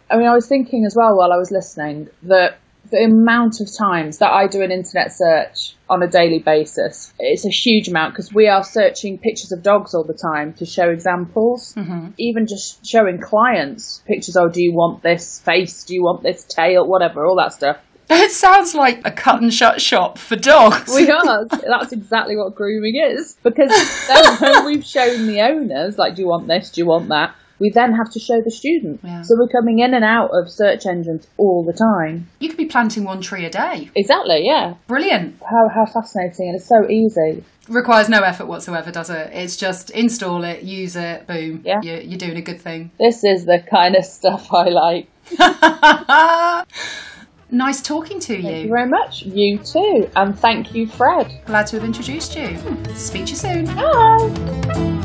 I 0.10 0.16
mean 0.16 0.28
I 0.28 0.34
was 0.34 0.48
thinking 0.48 0.86
as 0.86 0.96
well 0.96 1.18
while 1.18 1.34
I 1.34 1.38
was 1.38 1.52
listening 1.52 2.08
that 2.24 2.60
the 2.92 3.04
amount 3.04 3.60
of 3.60 3.70
times 3.78 4.20
that 4.20 4.32
I 4.32 4.48
do 4.48 4.62
an 4.62 4.72
internet 4.72 5.12
search 5.12 5.76
on 5.90 6.02
a 6.02 6.08
daily 6.08 6.40
basis 6.40 7.14
it's 7.20 7.46
a 7.46 7.50
huge 7.50 7.90
amount 7.90 8.14
because 8.14 8.34
we 8.34 8.48
are 8.48 8.64
searching 8.64 9.18
pictures 9.18 9.52
of 9.52 9.62
dogs 9.62 9.94
all 9.94 10.06
the 10.06 10.14
time 10.14 10.54
to 10.54 10.66
show 10.66 10.90
examples 10.90 11.74
mm-hmm. 11.76 12.12
even 12.18 12.48
just 12.48 12.86
showing 12.86 13.20
clients 13.20 14.02
pictures 14.08 14.38
oh 14.38 14.48
do 14.48 14.62
you 14.62 14.74
want 14.74 15.04
this 15.04 15.42
face 15.42 15.84
do 15.84 15.94
you 15.94 16.04
want 16.04 16.24
this 16.24 16.46
tail 16.46 16.88
whatever 16.88 17.26
all 17.26 17.36
that 17.36 17.52
stuff 17.52 17.78
it 18.12 18.32
sounds 18.32 18.76
like 18.76 19.02
a 19.06 19.12
cut 19.12 19.42
and 19.42 19.54
shut 19.54 19.82
shop 19.82 20.18
for 20.18 20.36
dogs. 20.36 20.94
We 20.94 21.10
are. 21.10 21.46
That's 21.46 21.92
exactly 21.92 22.36
what 22.36 22.56
grooming 22.56 22.96
is. 22.96 23.38
Because 23.44 23.72
when 24.40 24.66
we've 24.66 24.86
shown 24.86 25.28
the 25.28 25.42
owners, 25.42 25.98
like, 25.98 26.16
do 26.16 26.22
you 26.22 26.28
want 26.28 26.48
this? 26.48 26.72
Do 26.72 26.82
you 26.82 26.88
want 26.88 27.10
that? 27.10 27.36
We 27.60 27.70
then 27.70 27.94
have 27.94 28.10
to 28.14 28.20
show 28.20 28.42
the 28.42 28.50
student. 28.50 29.02
Yeah. 29.04 29.22
So 29.22 29.36
we're 29.38 29.48
coming 29.48 29.80
in 29.80 29.94
and 29.94 30.04
out 30.04 30.32
of 30.34 30.50
search 30.50 30.88
engines 30.88 31.28
all 31.38 31.64
the 31.64 31.74
time. 31.74 32.28
You 32.40 32.50
could 32.50 32.58
be 32.58 32.66
planting 32.66 33.04
one 33.04 33.22
tree 33.22 33.46
a 33.46 33.52
day. 33.52 33.92
Exactly, 33.94 34.44
yeah. 34.44 34.74
Brilliant. 34.88 35.40
How, 35.48 35.70
how 35.70 35.86
fascinating. 35.86 36.48
And 36.48 36.56
it's 36.56 36.68
so 36.68 36.90
easy. 36.90 37.44
Requires 37.70 38.10
no 38.10 38.22
effort 38.22 38.48
whatsoever, 38.48 38.92
does 38.92 39.12
it? 39.12 39.30
It's 39.32 39.58
just 39.58 39.92
install 39.92 40.44
it, 40.44 40.64
use 40.64 40.96
it, 40.96 41.28
boom. 41.28 41.62
Yeah. 41.64 41.82
You're, 41.84 42.02
you're 42.02 42.18
doing 42.18 42.38
a 42.38 42.42
good 42.42 42.60
thing. 42.60 42.90
This 43.00 43.24
is 43.24 43.46
the 43.46 43.64
kind 43.70 43.96
of 43.96 44.06
stuff 44.06 44.52
I 44.52 44.70
like. 44.70 45.08
Nice 47.54 47.82
talking 47.82 48.18
to 48.22 48.36
you. 48.38 48.42
Thank 48.44 48.64
you 48.64 48.70
very 48.70 48.88
much. 48.88 49.24
You 49.24 49.58
too. 49.58 50.10
And 50.16 50.40
thank 50.40 50.74
you, 50.74 50.88
Fred. 50.88 51.42
Glad 51.46 51.68
to 51.68 51.76
have 51.76 51.86
introduced 51.86 52.34
you. 52.36 52.58
Speak 52.96 53.26
to 53.26 53.32
you 53.32 53.36
soon. 53.36 53.66
Bye. 53.66 55.02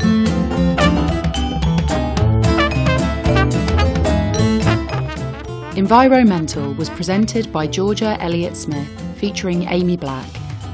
Environmental 5.75 6.73
was 6.73 6.89
presented 6.89 7.51
by 7.51 7.67
Georgia 7.67 8.17
Elliott 8.21 8.55
Smith 8.55 8.89
featuring 9.17 9.63
Amy 9.63 9.97
Black, 9.97 10.27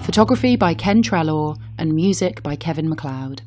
photography 0.04 0.56
by 0.56 0.76
Ken 0.76 1.02
Trelaw, 1.02 1.58
and 1.80 1.94
music 1.94 2.44
by 2.44 2.56
Kevin 2.56 2.88
MacLeod. 2.88 3.42